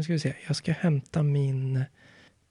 nu 0.00 0.04
ska 0.04 0.12
vi 0.12 0.18
se. 0.18 0.34
Jag 0.46 0.56
ska 0.56 0.72
hämta 0.72 1.22
min 1.22 1.84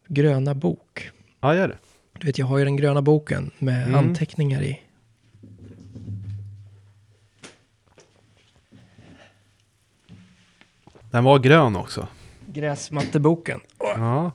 gröna 0.07 0.53
bok. 0.55 1.11
Ja, 1.41 1.56
gör 1.56 1.68
det. 1.68 1.77
Du 2.19 2.27
vet, 2.27 2.37
jag 2.37 2.45
har 2.45 2.57
ju 2.57 2.64
den 2.65 2.75
gröna 2.77 3.02
boken 3.02 3.52
med 3.60 3.83
Mm. 3.87 3.95
anteckningar 3.95 4.62
i. 4.62 4.79
Den 11.12 11.23
var 11.23 11.39
grön 11.39 11.75
också. 11.75 12.07
Gräsmatteboken. 12.47 13.59
Ja, 13.79 14.31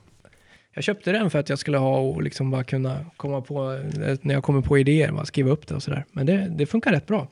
Jag 0.73 0.85
köpte 0.85 1.12
den 1.12 1.31
för 1.31 1.39
att 1.39 1.49
jag 1.49 1.59
skulle 1.59 1.79
ha 1.79 1.99
och 1.99 2.23
liksom 2.23 2.51
bara 2.51 2.65
kunna 2.65 3.07
komma 3.17 3.41
på, 3.41 3.73
eh, 3.73 4.19
när 4.23 4.35
jag 4.35 4.43
kommer 4.45 4.61
på 4.61 4.79
idéer, 4.79 5.12
bara 5.12 5.25
skriva 5.25 5.51
upp 5.51 5.67
det 5.67 5.75
och 5.75 5.83
sådär. 5.83 6.05
Men 6.12 6.27
det, 6.27 6.49
det 6.49 6.67
funkar 6.67 6.93
rätt 6.93 7.07
bra. 7.07 7.29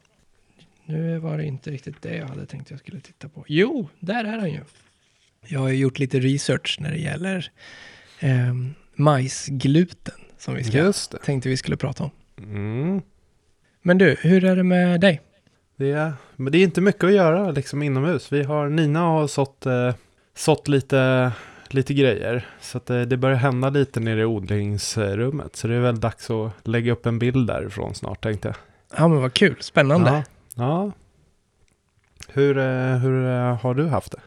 Nu 0.85 1.19
var 1.19 1.37
det 1.39 1.45
inte 1.45 1.71
riktigt 1.71 2.03
det 2.03 2.17
jag 2.17 2.27
hade 2.27 2.47
tänkt 2.47 2.71
jag 2.71 2.79
skulle 2.81 3.01
titta 3.01 3.29
på. 3.29 3.45
Jo, 3.49 3.89
där 4.01 4.25
är 4.25 4.37
den 4.37 4.51
ju. 4.51 4.61
Jag 5.47 5.61
har 5.61 5.69
gjort 5.69 5.99
lite 5.99 6.21
research 6.21 6.77
när 6.81 6.91
det 6.91 6.99
gäller 6.99 7.51
eh, 8.21 8.55
majsgluten 8.95 10.15
som 10.39 10.55
vi 10.55 10.65
ska, 10.65 10.93
tänkte 11.19 11.49
vi 11.49 11.57
skulle 11.57 11.77
prata 11.77 12.05
om. 12.05 12.11
Mm. 12.39 13.03
Men 13.83 13.99
du, 13.99 14.17
hur 14.21 14.45
är 14.45 14.57
det 14.57 14.63
med 14.63 15.01
dig? 15.01 15.21
Det 15.77 15.93
är, 15.93 16.13
men 16.37 16.53
det 16.53 16.59
är 16.59 16.63
inte 16.63 16.81
mycket 16.81 17.05
att 17.05 17.13
göra 17.13 17.51
liksom 17.51 17.83
inomhus. 17.83 18.33
Vi 18.33 18.43
har, 18.43 18.69
Nina 18.69 19.01
har 19.01 19.27
sått, 19.27 19.67
eh, 19.67 19.95
sått 20.35 20.69
lite, 20.69 21.33
lite 21.69 21.95
grejer. 21.95 22.47
Så 22.61 22.79
att 22.79 22.87
det, 22.87 23.05
det 23.05 23.17
börjar 23.17 23.37
hända 23.37 23.71
lite 23.71 24.01
nere 24.01 24.21
i 24.21 24.25
odlingsrummet. 24.25 25.57
Så 25.57 25.69
det 25.69 25.75
är 25.75 25.81
väl 25.81 26.01
dags 26.01 26.31
att 26.31 26.69
lägga 26.69 26.93
upp 26.93 27.07
en 27.07 27.19
bild 27.19 27.47
därifrån 27.47 27.95
snart 27.95 28.23
tänkte 28.23 28.49
jag. 28.49 28.57
Ja, 28.99 29.09
men 29.09 29.21
vad 29.21 29.35
kul, 29.35 29.57
spännande. 29.61 30.11
Ja. 30.11 30.25
ja. 30.55 30.93
Hur, 32.29 32.59
eh, 32.59 32.97
hur 32.97 33.27
eh, 33.27 33.61
har 33.61 33.75
du 33.75 33.87
haft 33.87 34.13
det? 34.13 34.21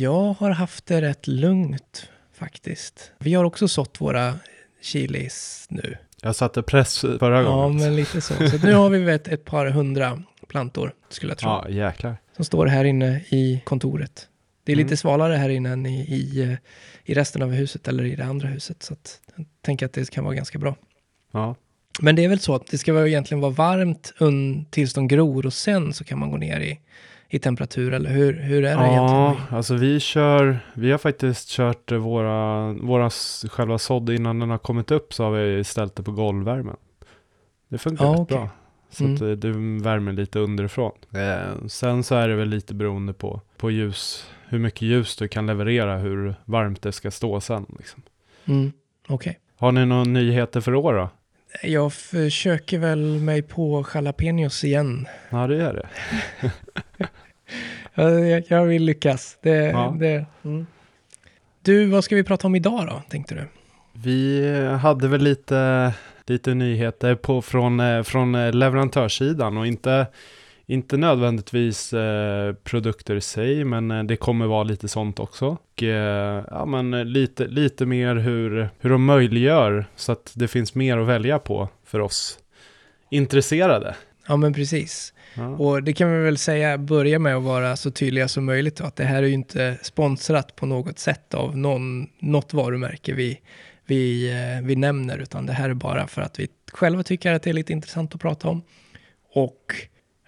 Jag 0.00 0.32
har 0.38 0.50
haft 0.50 0.86
det 0.86 1.00
rätt 1.02 1.26
lugnt 1.26 2.08
faktiskt. 2.32 3.12
Vi 3.18 3.34
har 3.34 3.44
också 3.44 3.68
sått 3.68 4.00
våra 4.00 4.34
chilis 4.82 5.66
nu. 5.70 5.96
Jag 6.22 6.36
satte 6.36 6.62
press 6.62 6.98
förra 7.00 7.42
Ja, 7.42 7.50
gången. 7.50 7.76
men 7.78 7.96
lite 7.96 8.20
så. 8.20 8.34
Så 8.48 8.58
nu 8.66 8.74
har 8.74 8.90
vi 8.90 9.12
ett, 9.12 9.28
ett 9.28 9.44
par 9.44 9.66
hundra 9.66 10.22
plantor, 10.48 10.92
skulle 11.08 11.30
jag 11.30 11.38
tro. 11.38 11.48
Ja, 11.48 11.68
jäklar. 11.68 12.16
Som 12.36 12.44
står 12.44 12.66
här 12.66 12.84
inne 12.84 13.20
i 13.28 13.62
kontoret. 13.64 14.28
Det 14.64 14.72
är 14.72 14.76
lite 14.76 14.86
Mm. 14.88 14.96
svalare 14.96 15.34
här 15.34 15.48
inne 15.48 15.70
än 15.70 15.86
i, 15.86 16.00
i, 16.00 16.56
i 17.04 17.14
resten 17.14 17.42
av 17.42 17.50
huset 17.52 17.88
eller 17.88 18.04
i 18.04 18.16
det 18.16 18.24
andra 18.24 18.48
huset. 18.48 18.82
Så 18.82 18.92
att 18.92 19.20
jag 19.36 19.46
tänker 19.62 19.86
att 19.86 19.92
det 19.92 20.10
kan 20.10 20.24
vara 20.24 20.34
ganska 20.34 20.58
bra. 20.58 20.76
Ja. 21.32 21.54
Men 22.00 22.16
det 22.16 22.24
är 22.24 22.28
väl 22.28 22.40
så 22.40 22.54
att 22.54 22.66
det 22.66 22.78
ska 22.78 22.92
väl 22.92 23.06
egentligen 23.06 23.40
vara 23.40 23.52
varmt 23.52 24.12
un, 24.18 24.64
tills 24.70 24.94
de 24.94 25.08
gror 25.08 25.46
och 25.46 25.52
sen 25.54 25.92
så 25.92 26.04
kan 26.04 26.18
man 26.18 26.30
gå 26.30 26.36
ner 26.36 26.60
i, 26.60 26.80
i 27.30 27.38
temperatur. 27.38 27.94
Eller 27.94 28.10
hur, 28.10 28.32
hur 28.32 28.64
är 28.64 28.76
det 28.76 28.84
Ja, 28.84 28.86
egentligen? 29.30 29.56
alltså 29.56 29.74
vi 29.74 30.00
kör, 30.00 30.58
vi 30.74 30.90
har 30.90 30.98
faktiskt 30.98 31.48
kört 31.48 31.92
våra, 31.92 32.72
våra 32.72 33.10
själva 33.50 33.78
sådd 33.78 34.10
innan 34.10 34.38
den 34.38 34.50
har 34.50 34.58
kommit 34.58 34.90
upp 34.90 35.12
så 35.14 35.24
har 35.24 35.30
vi 35.30 35.64
ställt 35.64 35.96
det 35.96 36.02
på 36.02 36.12
golvvärmen. 36.12 36.76
Det 37.68 37.78
funkar 37.78 38.04
Ja, 38.04 38.12
rätt 38.12 38.20
okej. 38.20 38.36
bra. 38.36 38.48
Så 38.90 39.04
Mm. 39.04 39.14
att 39.16 39.20
eh, 39.22 39.28
du 39.30 39.52
värmer 39.82 40.12
lite 40.12 40.38
underifrån. 40.38 40.92
Eh, 41.14 41.66
sen 41.66 42.02
så 42.02 42.14
är 42.14 42.28
det 42.28 42.34
väl 42.34 42.48
lite 42.48 42.74
beroende 42.74 43.12
på, 43.12 43.40
på 43.56 43.70
ljus, 43.70 44.30
hur 44.48 44.58
mycket 44.58 44.82
ljus 44.82 45.16
du 45.16 45.28
kan 45.28 45.46
leverera, 45.46 45.96
hur 45.98 46.34
varmt 46.44 46.82
det 46.82 46.92
ska 46.92 47.10
stå 47.10 47.40
sen. 47.40 47.66
Liksom. 47.78 48.02
Mm, 48.44 48.72
Okej. 49.08 49.38
Har 49.58 49.72
ni 49.72 49.86
några 49.86 50.04
nyheter 50.04 50.60
för 50.60 50.74
år 50.74 50.94
då? 50.94 51.08
Jag 51.62 51.92
försöker 51.92 52.78
väl 52.78 52.98
mig 53.20 53.42
på 53.42 53.86
jalapenos 53.94 54.64
igen. 54.64 55.08
Ja, 55.30 55.46
det 55.46 55.62
är 55.62 55.72
det. 55.74 55.88
Jag, 57.94 58.28
jag, 58.28 58.44
jag 58.48 58.64
vill 58.64 58.84
lyckas. 58.84 59.38
Det, 59.42 59.50
Ja. 59.56 59.96
det, 59.98 60.26
mm. 60.44 60.66
Du, 61.62 61.86
vad 61.86 62.04
ska 62.04 62.16
vi 62.16 62.24
prata 62.24 62.46
om 62.46 62.54
idag 62.54 62.86
då, 62.86 63.02
tänkte 63.08 63.34
du? 63.34 63.48
Vi 63.92 64.50
hade 64.82 65.08
väl 65.08 65.20
lite, 65.22 65.92
lite 66.26 66.54
nyheter 66.54 67.14
på, 67.14 67.42
från, 67.42 67.80
eh, 67.80 68.02
från 68.02 68.34
eh, 68.34 68.52
leverantörssidan 68.52 69.56
och 69.56 69.66
inte, 69.66 70.06
inte 70.70 70.96
nödvändigtvis 70.96 71.92
eh, 71.92 72.52
produkter 72.52 73.16
i 73.16 73.20
sig, 73.20 73.64
men 73.64 73.90
eh, 73.90 74.02
det 74.02 74.16
kommer 74.16 74.46
vara 74.46 74.62
lite 74.62 74.88
sånt 74.88 75.20
också. 75.20 75.46
Och, 75.46 75.82
eh, 75.82 76.44
ja, 76.50 76.64
men 76.64 76.94
eh, 76.94 77.04
lite, 77.04 77.46
lite 77.46 77.86
mer 77.86 78.16
hur, 78.16 78.68
hur 78.78 78.90
de 78.90 79.04
möjliggör 79.04 79.84
så 79.96 80.12
att 80.12 80.32
det 80.34 80.48
finns 80.48 80.74
mer 80.74 80.98
att 80.98 81.06
välja 81.06 81.38
på 81.38 81.68
för 81.84 82.00
oss 82.00 82.38
intresserade. 83.10 83.94
Ja, 84.28 84.36
men 84.36 84.52
precis. 84.52 85.14
Ja. 85.34 85.48
Och 85.48 85.82
det 85.82 85.92
kan 85.92 86.12
vi 86.12 86.24
väl 86.24 86.38
säga, 86.38 86.78
börja 86.78 87.18
med 87.18 87.36
att 87.36 87.42
vara 87.42 87.76
så 87.76 87.90
tydliga 87.90 88.28
som 88.28 88.44
möjligt. 88.44 88.76
Då, 88.76 88.84
att 88.84 88.96
det 88.96 89.04
här 89.04 89.22
är 89.22 89.26
ju 89.26 89.34
inte 89.34 89.78
sponsrat 89.82 90.56
på 90.56 90.66
något 90.66 90.98
sätt 90.98 91.34
av 91.34 91.56
någon, 91.56 92.06
något 92.18 92.54
varumärke 92.54 93.12
vi, 93.12 93.40
vi, 93.86 94.30
eh, 94.30 94.66
vi 94.66 94.76
nämner, 94.76 95.18
utan 95.18 95.46
det 95.46 95.52
här 95.52 95.70
är 95.70 95.74
bara 95.74 96.06
för 96.06 96.22
att 96.22 96.40
vi 96.40 96.48
själva 96.72 97.02
tycker 97.02 97.32
att 97.32 97.42
det 97.42 97.50
är 97.50 97.54
lite 97.54 97.72
intressant 97.72 98.14
att 98.14 98.20
prata 98.20 98.48
om. 98.48 98.62
Och 99.34 99.74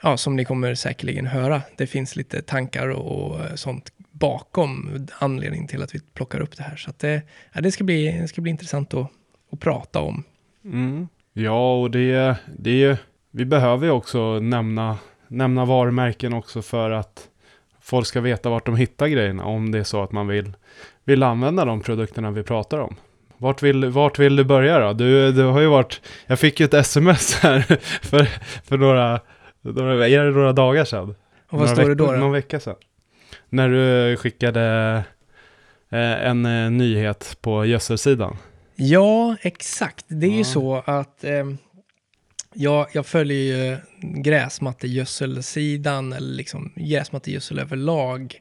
ja, 0.02 0.16
som 0.16 0.36
ni 0.36 0.44
kommer 0.44 0.74
säkerligen 0.74 1.26
höra, 1.26 1.62
det 1.76 1.86
finns 1.86 2.16
lite 2.16 2.42
tankar 2.42 2.88
och 2.88 3.32
och 3.32 3.40
eh, 3.40 3.54
sånt 3.54 3.92
bakom 4.10 5.06
anledningen 5.18 5.66
till 5.66 5.82
att 5.82 5.94
vi 5.94 6.00
plockar 6.14 6.40
upp 6.40 6.56
det 6.56 6.62
här. 6.62 6.76
Så 6.76 6.90
att 6.90 6.98
det, 6.98 7.22
ja, 7.52 7.60
det, 7.60 7.72
ska, 7.72 7.84
bli, 7.84 8.18
det 8.20 8.28
ska 8.28 8.40
bli 8.40 8.50
intressant 8.50 8.94
att, 8.94 9.06
att 9.52 9.60
prata 9.60 10.00
om. 10.00 10.24
Mm. 10.64 11.08
Ja, 11.32 11.80
och 11.80 11.90
det, 11.90 12.36
det 12.58 12.70
är 12.70 12.74
ju, 12.74 12.96
vi 13.30 13.44
behöver 13.44 13.86
ju 13.86 13.92
också 13.92 14.38
nämna, 14.38 14.98
nämna 15.28 15.64
varumärken 15.64 16.32
också 16.32 16.62
för 16.62 16.90
att 16.90 17.28
folk 17.80 18.06
ska 18.06 18.20
veta 18.20 18.50
vart 18.50 18.66
de 18.66 18.76
hittar 18.76 19.06
grejerna 19.06 19.44
om 19.44 19.72
det 19.72 19.78
är 19.78 19.84
så 19.84 20.02
att 20.02 20.12
man 20.12 20.26
vill, 20.26 20.52
vill 21.04 21.22
använda 21.22 21.64
de 21.64 21.80
produkterna 21.80 22.30
vi 22.30 22.42
pratar 22.42 22.78
om. 22.78 22.96
Vart 23.38 23.62
vill, 23.62 23.84
vart 23.84 24.18
vill 24.18 24.36
du 24.36 24.44
börja 24.44 24.78
då? 24.78 24.92
Du, 24.92 25.32
du 25.32 25.42
har 25.42 25.60
ju 25.60 25.66
varit, 25.66 26.00
jag 26.26 26.38
fick 26.38 26.60
ju 26.60 26.64
ett 26.64 26.74
sms 26.86 27.34
här 27.34 27.60
för, 28.02 28.24
för 28.64 28.78
några, 28.78 29.20
några, 29.62 30.08
är 30.08 30.24
det 30.24 30.30
några 30.30 30.52
dagar 30.52 30.84
sedan? 30.84 31.14
Och 31.48 31.58
vad 31.58 31.68
står 31.70 31.88
det 31.88 31.94
då? 31.94 32.12
Någon 32.12 32.32
vecka 32.32 32.60
sedan. 32.60 32.76
När 33.48 33.68
du 33.68 34.16
skickade 34.16 34.94
eh, 35.90 36.26
en 36.28 36.46
eh, 36.46 36.70
nyhet 36.70 37.38
på 37.40 37.66
gödselsidan. 37.66 38.36
Ja, 38.76 39.36
exakt. 39.42 40.04
Det 40.08 40.26
är 40.26 40.30
ju 40.30 40.38
Ja. 40.38 40.44
så 40.44 40.82
att 40.86 41.24
eh, 41.24 41.44
jag, 42.54 42.86
jag 42.92 43.06
följer 43.06 43.38
ju 43.38 43.76
gräsmattegödselsidan, 44.22 46.12
eller 46.12 46.34
liksom 46.34 46.72
gräsmattegödsel 46.76 47.58
överlag, 47.58 48.40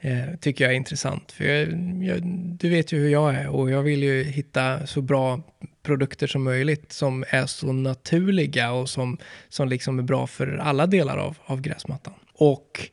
eh, 0.00 0.36
tycker 0.40 0.64
jag 0.64 0.72
är 0.72 0.76
intressant. 0.76 1.32
För 1.32 1.44
jag, 1.44 1.68
jag, 2.04 2.22
du 2.58 2.68
vet 2.68 2.92
ju 2.92 2.98
hur 2.98 3.08
jag 3.08 3.34
är 3.34 3.48
och 3.48 3.70
jag 3.70 3.82
vill 3.82 4.02
ju 4.02 4.22
hitta 4.24 4.86
så 4.86 5.00
bra 5.02 5.40
produkter 5.88 6.26
som 6.26 6.44
möjligt 6.44 6.92
som 6.92 7.24
är 7.28 7.46
så 7.46 7.72
naturliga 7.72 8.72
och 8.72 8.88
som, 8.88 9.18
som 9.48 9.68
liksom 9.68 9.98
är 9.98 10.02
bra 10.02 10.26
för 10.26 10.56
alla 10.56 10.86
delar 10.86 11.16
av, 11.16 11.36
av 11.46 11.60
gräsmattan. 11.60 12.14
Och 12.34 12.90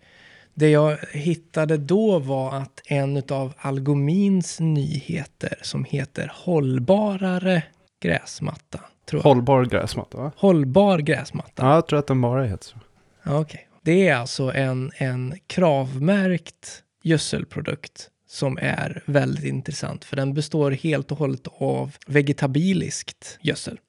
det 0.53 0.69
jag 0.69 0.97
hittade 1.11 1.77
då 1.77 2.19
var 2.19 2.55
att 2.55 2.81
en 2.85 3.23
av 3.29 3.53
Algomins 3.57 4.59
nyheter 4.59 5.57
som 5.61 5.83
heter 5.83 6.31
Hållbarare 6.35 7.63
gräsmatta. 8.01 8.79
Hållbar 9.23 9.65
gräsmatta 9.65 10.17
va? 10.17 10.31
Hållbar 10.37 10.99
gräsmatta. 10.99 11.63
Ja, 11.63 11.73
jag 11.73 11.87
tror 11.87 11.99
att 11.99 12.07
den 12.07 12.21
bara 12.21 12.45
heter 12.45 12.65
så. 12.65 12.77
Okej. 13.25 13.67
Det 13.81 14.07
är 14.07 14.15
alltså 14.15 14.53
en, 14.53 14.91
en 14.97 15.33
kravmärkt 15.47 16.83
gödselprodukt 17.03 18.09
som 18.27 18.57
är 18.61 19.03
väldigt 19.05 19.45
intressant. 19.45 20.05
För 20.05 20.15
den 20.15 20.33
består 20.33 20.71
helt 20.71 21.11
och 21.11 21.17
hållet 21.17 21.47
av 21.57 21.95
vegetabiliskt 22.07 23.37
gödsel. 23.41 23.79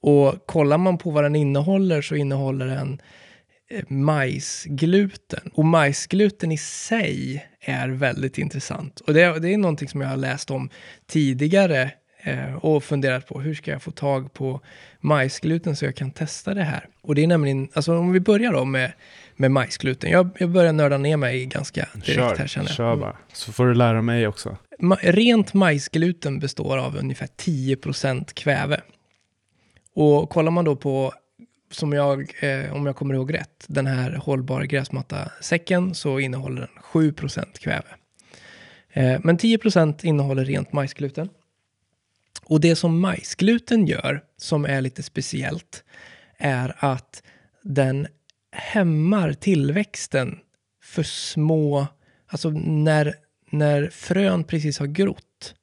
Och 0.00 0.46
kollar 0.46 0.78
man 0.78 0.98
på 0.98 1.10
vad 1.10 1.24
den 1.24 1.36
innehåller 1.36 2.02
så 2.02 2.14
innehåller 2.14 2.66
den 2.66 3.00
eh, 3.70 3.84
majsgluten. 3.88 5.50
Och 5.54 5.64
majsgluten 5.64 6.52
i 6.52 6.58
sig 6.58 7.46
är 7.60 7.88
väldigt 7.88 8.38
intressant. 8.38 9.00
Och 9.00 9.14
det, 9.14 9.38
det 9.38 9.54
är 9.54 9.58
någonting 9.58 9.88
som 9.88 10.00
jag 10.00 10.08
har 10.08 10.16
läst 10.16 10.50
om 10.50 10.70
tidigare 11.06 11.92
eh, 12.22 12.54
och 12.54 12.84
funderat 12.84 13.26
på 13.26 13.40
hur 13.40 13.54
ska 13.54 13.70
jag 13.70 13.82
få 13.82 13.90
tag 13.90 14.32
på 14.32 14.60
majsgluten 15.00 15.76
så 15.76 15.84
jag 15.84 15.96
kan 15.96 16.10
testa 16.10 16.54
det 16.54 16.64
här. 16.64 16.88
Och 17.02 17.14
det 17.14 17.22
är 17.22 17.26
nämligen, 17.26 17.68
alltså 17.72 17.98
om 17.98 18.12
vi 18.12 18.20
börjar 18.20 18.52
då 18.52 18.64
med, 18.64 18.92
med 19.40 19.50
majsgluten. 19.50 20.10
Jag, 20.10 20.30
jag 20.38 20.50
börjar 20.50 20.72
nörda 20.72 20.98
ner 20.98 21.16
mig 21.16 21.46
ganska 21.46 21.88
direkt 21.92 22.06
Kör, 22.14 22.36
här 22.36 22.46
känner 22.46 22.68
jag. 22.68 22.76
kör 22.76 22.96
bara. 22.96 23.16
Så 23.32 23.52
får 23.52 23.66
du 23.66 23.74
lära 23.74 24.02
mig 24.02 24.26
också. 24.26 24.56
Ma- 24.78 24.98
rent 25.02 25.54
majsgluten 25.54 26.38
består 26.38 26.78
av 26.78 26.96
ungefär 26.96 27.26
10% 27.26 28.34
kväve. 28.34 28.80
Och 29.94 30.30
kollar 30.30 30.50
man 30.50 30.64
då 30.64 30.76
på, 30.76 31.12
som 31.70 31.92
jag, 31.92 32.20
eh, 32.40 32.72
om 32.74 32.86
jag 32.86 32.96
kommer 32.96 33.14
ihåg 33.14 33.34
rätt, 33.34 33.64
den 33.66 33.86
här 33.86 34.12
hållbar 34.12 34.62
gräsmatta-säcken 34.62 35.94
så 35.94 36.18
innehåller 36.18 36.60
den 36.60 36.82
7% 36.92 37.58
kväve. 37.58 37.88
Eh, 38.92 39.20
men 39.24 39.38
10% 39.38 40.04
innehåller 40.04 40.44
rent 40.44 40.72
majsgluten. 40.72 41.28
Och 42.44 42.60
det 42.60 42.76
som 42.76 43.00
majsgluten 43.00 43.86
gör, 43.86 44.22
som 44.36 44.64
är 44.64 44.80
lite 44.80 45.02
speciellt, 45.02 45.84
är 46.38 46.74
att 46.78 47.22
den 47.62 48.06
hämmar 48.52 49.32
tillväxten 49.32 50.38
för 50.82 51.02
små, 51.02 51.86
alltså 52.26 52.50
när 52.50 53.14
när 53.50 53.88
frön 53.88 54.44
precis 54.44 54.78
har 54.78 54.86
grott, 54.86 55.54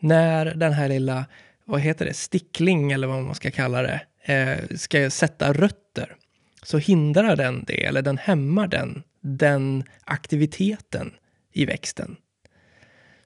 när 0.00 0.46
den 0.54 0.72
här 0.72 0.88
lilla, 0.88 1.26
vad 1.64 1.80
heter 1.80 2.04
det, 2.04 2.14
stickling 2.14 2.92
eller 2.92 3.06
vad 3.06 3.22
man 3.22 3.34
ska 3.34 3.50
kalla 3.50 3.82
det, 3.82 4.00
eh, 4.22 4.76
ska 4.76 5.10
sätta 5.10 5.52
rötter, 5.52 6.16
så 6.62 6.78
hindrar 6.78 7.36
den 7.36 7.64
det, 7.66 7.84
eller 7.84 8.02
den 8.02 8.18
hämmar 8.18 8.66
den, 8.66 9.02
den 9.20 9.84
aktiviteten 10.04 11.14
i 11.52 11.64
växten. 11.64 12.16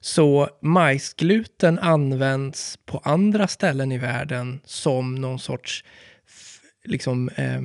Så 0.01 0.49
majsgluten 0.61 1.79
används 1.79 2.79
på 2.85 2.97
andra 2.97 3.47
ställen 3.47 3.91
i 3.91 3.97
världen 3.97 4.59
som 4.65 5.15
någon 5.15 5.39
sorts, 5.39 5.83
liksom, 6.83 7.29
eh, 7.29 7.61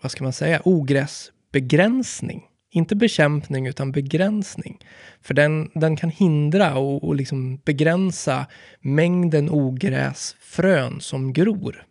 vad 0.00 0.12
ska 0.12 0.24
man 0.24 0.32
säga, 0.32 0.62
ogräsbegränsning. 0.64 2.42
Inte 2.70 2.96
bekämpning, 2.96 3.66
utan 3.66 3.92
begränsning. 3.92 4.78
För 5.20 5.34
den, 5.34 5.70
den 5.74 5.96
kan 5.96 6.10
hindra 6.10 6.78
och, 6.78 7.04
och 7.04 7.16
liksom 7.16 7.56
begränsa 7.56 8.46
mängden 8.80 9.50
ogräsfrön 9.50 11.00
som 11.00 11.32
gror. 11.32 11.86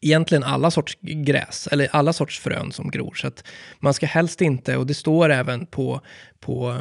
Egentligen 0.00 0.44
alla 0.44 0.70
sorts 0.70 0.98
gräs, 1.00 1.68
eller 1.72 1.88
alla 1.92 2.12
sorts 2.12 2.40
frön 2.40 2.72
som 2.72 2.90
gror. 2.90 3.14
Så 3.14 3.26
att 3.26 3.44
man 3.78 3.94
ska 3.94 4.06
helst 4.06 4.40
inte, 4.40 4.76
och 4.76 4.86
det 4.86 4.94
står 4.94 5.30
även 5.30 5.66
på, 5.66 6.00
på 6.40 6.78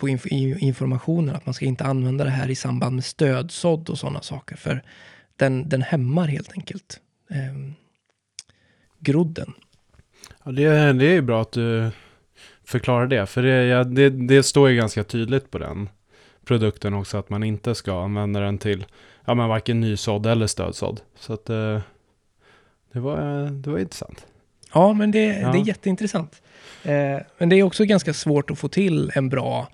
på 0.00 0.08
inf 0.08 0.26
informationen 0.62 1.36
att 1.36 1.46
man 1.46 1.54
ska 1.54 1.64
inte 1.64 1.84
använda 1.84 2.24
det 2.24 2.30
här 2.30 2.50
i 2.50 2.54
samband 2.54 2.94
med 2.94 3.04
stödsådd 3.04 3.88
och 3.90 3.98
sådana 3.98 4.22
saker. 4.22 4.56
För 4.56 4.82
den, 5.36 5.68
den 5.68 5.82
hämmar 5.82 6.28
helt 6.28 6.52
enkelt 6.52 7.00
eh, 7.30 7.72
grodden. 9.00 9.52
Ja, 10.44 10.50
det, 10.50 10.92
det 10.92 11.06
är 11.06 11.12
ju 11.12 11.22
bra 11.22 11.42
att 11.42 11.52
du 11.52 11.90
förklarar 12.64 13.06
det. 13.06 13.26
För 13.26 13.42
det, 13.42 13.66
ja, 13.66 13.84
det, 13.84 14.10
det 14.10 14.42
står 14.42 14.70
ju 14.70 14.76
ganska 14.76 15.04
tydligt 15.04 15.50
på 15.50 15.58
den 15.58 15.88
produkten 16.44 16.94
också 16.94 17.18
att 17.18 17.30
man 17.30 17.42
inte 17.42 17.74
ska 17.74 18.04
använda 18.04 18.40
den 18.40 18.58
till 18.58 18.86
ja, 19.24 19.34
men 19.34 19.48
varken 19.48 19.80
nysådd 19.80 20.26
eller 20.26 20.46
stödsådd. 20.46 21.00
Så 21.18 21.32
att 21.32 21.50
eh, 21.50 21.80
det, 22.92 23.00
var, 23.00 23.50
det 23.50 23.70
var 23.70 23.78
intressant. 23.78 24.26
Ja, 24.72 24.92
men 24.92 25.10
det, 25.10 25.24
ja. 25.24 25.52
det 25.52 25.58
är 25.58 25.66
jätteintressant. 25.66 26.42
Eh, 26.82 27.18
men 27.38 27.48
det 27.48 27.56
är 27.56 27.62
också 27.62 27.84
ganska 27.84 28.12
svårt 28.14 28.50
att 28.50 28.58
få 28.58 28.68
till 28.68 29.12
en 29.14 29.28
bra 29.28 29.68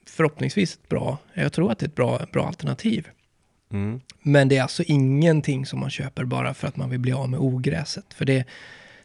förhoppningsvis 0.08 0.74
ett 0.74 0.88
bra, 0.88 1.18
jag 1.34 1.52
tror 1.52 1.72
att 1.72 1.78
det 1.78 1.86
är 1.86 1.88
ett 1.88 1.94
bra, 1.94 2.26
bra 2.32 2.46
alternativ. 2.46 3.08
Mm. 3.72 4.00
Men 4.22 4.48
det 4.48 4.56
är 4.56 4.62
alltså 4.62 4.82
ingenting 4.82 5.66
som 5.66 5.80
man 5.80 5.90
köper 5.90 6.24
bara 6.24 6.54
för 6.54 6.68
att 6.68 6.76
man 6.76 6.90
vill 6.90 7.00
bli 7.00 7.12
av 7.12 7.30
med 7.30 7.40
ogräset. 7.40 8.14
För 8.14 8.24
det, 8.24 8.44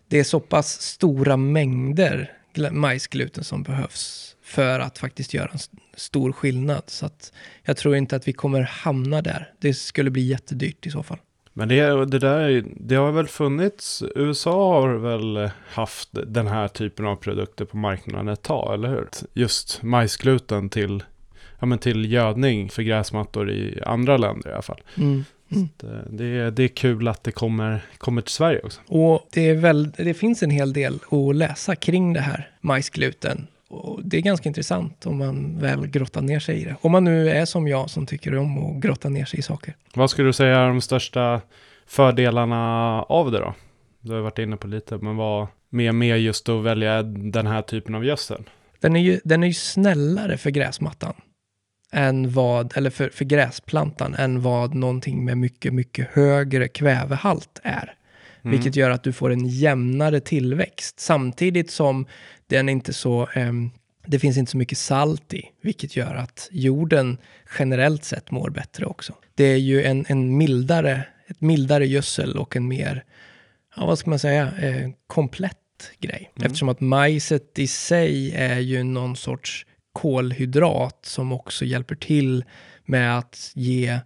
det 0.07 0.19
är 0.19 0.23
så 0.23 0.39
pass 0.39 0.81
stora 0.81 1.37
mängder 1.37 2.31
majsgluten 2.71 3.43
som 3.43 3.63
behövs 3.63 4.35
för 4.43 4.79
att 4.79 4.97
faktiskt 4.97 5.33
göra 5.33 5.49
en 5.53 5.59
stor 5.95 6.31
skillnad. 6.31 6.83
Så 6.87 7.05
att 7.05 7.33
jag 7.63 7.77
tror 7.77 7.95
inte 7.95 8.15
att 8.15 8.27
vi 8.27 8.33
kommer 8.33 8.61
hamna 8.61 9.21
där. 9.21 9.53
Det 9.59 9.73
skulle 9.73 10.09
bli 10.09 10.21
jättedyrt 10.21 10.85
i 10.85 10.91
så 10.91 11.03
fall. 11.03 11.17
Men 11.53 11.67
det, 11.67 12.05
det 12.05 12.19
där, 12.19 12.65
det 12.75 12.95
har 12.95 13.11
väl 13.11 13.27
funnits, 13.27 14.03
USA 14.15 14.81
har 14.81 14.89
väl 14.89 15.49
haft 15.67 16.09
den 16.11 16.47
här 16.47 16.67
typen 16.67 17.05
av 17.05 17.15
produkter 17.15 17.65
på 17.65 17.77
marknaden 17.77 18.27
ett 18.27 18.41
tag, 18.41 18.73
eller 18.73 18.89
hur? 18.89 19.07
Just 19.33 19.83
majsgluten 19.83 20.69
till 20.69 21.03
ja, 21.61 21.65
men 21.67 21.79
till 21.79 22.11
gödning 22.11 22.69
för 22.69 22.83
gräsmattor 22.83 23.49
i 23.49 23.81
andra 23.85 24.17
länder 24.17 24.49
i 24.49 24.53
alla 24.53 24.61
fall. 24.61 24.81
Mm. 24.97 25.23
Mm. 25.51 25.69
Det, 26.09 26.25
är, 26.25 26.51
det 26.51 26.63
är 26.63 26.67
kul 26.67 27.07
att 27.07 27.23
det 27.23 27.31
kommer, 27.31 27.81
kommer 27.97 28.21
till 28.21 28.33
Sverige 28.33 28.61
också. 28.63 28.81
Och 28.87 29.27
det, 29.31 29.49
är 29.49 29.55
väl, 29.55 29.91
det 29.91 30.13
finns 30.13 30.43
en 30.43 30.49
hel 30.49 30.73
del 30.73 30.99
att 31.11 31.35
läsa 31.35 31.75
kring 31.75 32.13
det 32.13 32.19
här 32.19 32.49
majsgluten. 32.61 33.47
Och 33.69 33.99
det 34.03 34.17
är 34.17 34.21
ganska 34.21 34.49
intressant 34.49 35.05
om 35.05 35.17
man 35.17 35.59
väl 35.59 35.87
grottar 35.87 36.21
ner 36.21 36.39
sig 36.39 36.61
i 36.61 36.63
det. 36.63 36.75
Om 36.81 36.91
man 36.91 37.03
nu 37.03 37.29
är 37.29 37.45
som 37.45 37.67
jag 37.67 37.89
som 37.89 38.05
tycker 38.05 38.37
om 38.37 38.57
att 38.57 38.83
grotta 38.83 39.09
ner 39.09 39.25
sig 39.25 39.39
i 39.39 39.41
saker. 39.41 39.75
Vad 39.93 40.09
skulle 40.09 40.29
du 40.29 40.33
säga 40.33 40.59
är 40.59 40.67
de 40.67 40.81
största 40.81 41.41
fördelarna 41.87 42.57
av 43.03 43.31
det 43.31 43.39
då? 43.39 43.53
Du 44.01 44.13
har 44.13 44.21
varit 44.21 44.39
inne 44.39 44.57
på 44.57 44.67
lite, 44.67 44.97
men 44.97 45.15
vad 45.15 45.47
mer 45.69 45.91
med 45.91 46.19
just 46.19 46.49
att 46.49 46.63
välja 46.63 47.03
den 47.03 47.47
här 47.47 47.61
typen 47.61 47.95
av 47.95 48.05
gödsel? 48.05 48.43
Den 48.79 48.95
är 48.95 48.99
ju, 48.99 49.19
den 49.23 49.43
är 49.43 49.47
ju 49.47 49.53
snällare 49.53 50.37
för 50.37 50.49
gräsmattan 50.49 51.13
än 51.91 52.31
vad, 52.31 52.77
eller 52.77 52.89
för, 52.89 53.09
för 53.09 53.25
gräsplantan, 53.25 54.15
än 54.15 54.41
vad 54.41 54.73
någonting 54.73 55.25
med 55.25 55.38
mycket, 55.38 55.73
mycket 55.73 56.07
högre 56.13 56.67
kvävehalt 56.67 57.59
är. 57.63 57.95
Mm. 58.43 58.51
Vilket 58.51 58.75
gör 58.75 58.89
att 58.89 59.03
du 59.03 59.13
får 59.13 59.31
en 59.31 59.47
jämnare 59.47 60.19
tillväxt, 60.19 60.99
samtidigt 60.99 61.71
som 61.71 62.05
den 62.47 62.69
inte 62.69 62.93
så, 62.93 63.29
eh, 63.33 63.53
det 64.05 64.19
finns 64.19 64.38
inte 64.38 64.51
så 64.51 64.57
mycket 64.57 64.77
salt 64.77 65.33
i, 65.33 65.43
vilket 65.61 65.95
gör 65.95 66.15
att 66.15 66.49
jorden 66.51 67.17
generellt 67.59 68.03
sett 68.03 68.31
mår 68.31 68.49
bättre 68.49 68.85
också. 68.85 69.13
Det 69.35 69.43
är 69.43 69.57
ju 69.57 69.83
en, 69.83 70.05
en 70.07 70.38
mildare, 70.38 71.03
ett 71.27 71.41
mildare 71.41 71.88
gödsel 71.88 72.38
och 72.38 72.55
en 72.55 72.67
mer, 72.67 73.03
ja, 73.75 73.85
vad 73.85 73.99
ska 73.99 74.09
man 74.09 74.19
säga, 74.19 74.51
eh, 74.61 74.89
komplett 75.07 75.57
grej. 75.99 76.31
Mm. 76.35 76.45
Eftersom 76.45 76.69
att 76.69 76.79
majset 76.79 77.59
i 77.59 77.67
sig 77.67 78.31
är 78.35 78.59
ju 78.59 78.83
någon 78.83 79.15
sorts 79.15 79.65
kolhydrat 79.93 80.99
som 81.05 81.31
också 81.31 81.65
hjälper 81.65 81.95
till 81.95 82.45
med 82.85 83.17
att 83.17 83.51
ge 83.53 83.99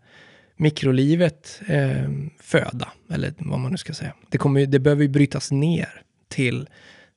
mikrolivet 0.58 1.62
eh, 1.68 2.10
föda, 2.40 2.88
eller 3.12 3.34
vad 3.38 3.60
man 3.60 3.72
nu 3.72 3.78
ska 3.78 3.94
säga. 3.94 4.14
Det, 4.30 4.38
kommer, 4.38 4.66
det 4.66 4.80
behöver 4.80 5.04
ju 5.04 5.10
brytas 5.10 5.52
ner 5.52 6.02
till, 6.28 6.70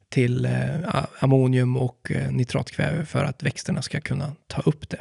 till 0.08 0.44
eh, 0.44 0.94
ammonium 1.20 1.76
och 1.76 2.10
eh, 2.14 2.30
nitratkväve 2.32 3.04
för 3.04 3.24
att 3.24 3.42
växterna 3.42 3.82
ska 3.82 4.00
kunna 4.00 4.32
ta 4.46 4.62
upp 4.62 4.88
det. 4.88 5.00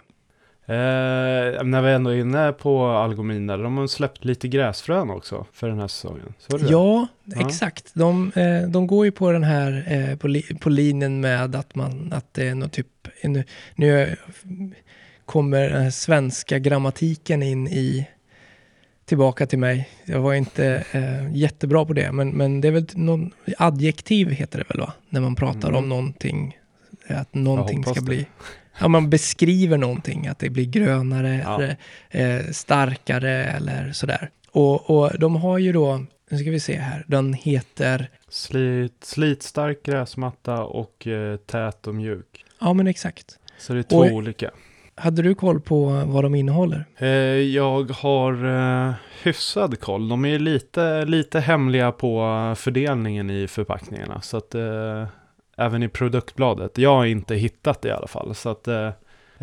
Eh, 0.70 1.64
när 1.64 1.82
vi 1.82 1.92
ändå 1.92 2.10
är 2.10 2.16
inne 2.16 2.52
på 2.52 2.86
algominer, 2.88 3.58
de 3.58 3.78
har 3.78 3.88
släppt 3.88 4.26
lite 4.26 4.48
gräsfrön 4.48 5.10
också 5.10 5.46
för 5.54 5.68
den 5.70 5.80
här 5.80 5.88
säsongen. 5.88 6.34
Ja, 6.50 7.08
ja, 7.24 7.42
exakt. 7.42 7.92
De, 7.94 8.32
eh, 8.36 8.70
de 8.70 8.88
går 8.88 9.06
ju 9.06 9.12
på 9.12 9.32
den 9.32 9.44
här, 9.44 9.84
eh, 9.88 10.18
på, 10.18 10.28
li, 10.28 10.44
på 10.60 10.70
linjen 10.70 11.22
med 11.22 11.56
att 11.56 11.76
man, 11.76 12.14
att 12.14 12.34
det 12.34 12.48
är 12.48 12.56
något 12.56 12.72
typ, 12.72 12.88
nu, 13.24 13.44
nu 13.76 14.16
kommer 15.26 15.70
den 15.70 15.92
svenska 15.92 16.60
grammatiken 16.60 17.44
in 17.44 17.68
i, 17.68 18.08
tillbaka 19.06 19.46
till 19.46 19.60
mig. 19.60 19.90
Jag 20.06 20.20
var 20.20 20.34
inte 20.34 20.84
eh, 20.92 21.36
jättebra 21.36 21.86
på 21.86 21.94
det, 21.94 22.12
men, 22.12 22.30
men 22.30 22.62
det 22.62 22.68
är 22.68 22.72
väl 22.72 22.88
någon, 22.94 23.32
adjektiv 23.58 24.30
heter 24.30 24.60
det 24.60 24.66
väl 24.70 24.80
va? 24.80 24.94
När 25.10 25.22
man 25.22 25.36
pratar 25.36 25.70
mm. 25.70 25.76
om 25.76 25.90
någonting, 25.90 26.58
att 27.08 27.34
någonting 27.34 27.84
ska 27.84 27.94
det. 27.94 28.02
bli 28.02 28.26
ja, 28.80 28.88
man 28.88 29.10
beskriver 29.10 29.78
någonting, 29.78 30.28
att 30.28 30.40
det 30.40 30.50
blir 30.50 30.66
grönare, 30.66 31.42
ja. 31.46 31.56
eller, 31.56 31.78
eh, 32.10 32.52
starkare 32.52 33.46
eller 33.46 33.92
sådär. 33.92 34.30
Och, 34.52 34.90
och 34.90 35.20
de 35.20 35.36
har 35.36 35.58
ju 35.58 35.74
då, 35.74 36.06
nu 36.30 36.38
ska 36.38 36.52
vi 36.52 36.60
se 36.60 36.76
här, 36.76 37.06
den 37.08 37.34
heter... 37.34 38.10
Slit, 38.30 39.04
slitstark 39.04 39.84
gräsmatta 39.84 40.64
och 40.64 41.08
eh, 41.08 41.38
tät 41.38 41.88
och 41.88 41.96
mjuk. 41.96 42.46
Ja, 42.60 42.74
men 42.74 42.88
exakt. 42.88 43.38
Så 43.58 43.74
det 43.74 43.80
är 43.80 43.84
två 43.84 43.98
och, 43.98 44.12
olika. 44.12 44.52
Hade 44.96 45.22
du 45.22 45.36
koll 45.36 45.62
på 45.62 46.04
vad 46.06 46.24
de 46.24 46.36
innehåller? 46.36 46.86
Eh, 46.98 47.08
jag 47.08 47.92
har 47.92 48.46
eh, 48.46 48.94
hyfsad 49.24 49.80
koll. 49.80 50.10
De 50.10 50.26
är 50.26 50.40
lite, 50.40 51.06
lite 51.06 51.40
hemliga 51.40 51.92
på 51.92 52.54
fördelningen 52.58 53.30
i 53.30 53.48
förpackningarna. 53.48 54.22
Så 54.22 54.38
att 54.38 54.56
eh, 54.56 55.08
även 55.58 55.84
i 55.84 55.90
produktbladet. 55.90 56.78
Jag 56.78 56.96
har 56.96 57.06
inte 57.06 57.36
hittat 57.36 57.82
det 57.82 57.88
i 57.88 57.92
alla 57.92 58.08
fall. 58.08 58.36
Så 58.36 58.50
att 58.50 58.68
eh, 58.68 58.92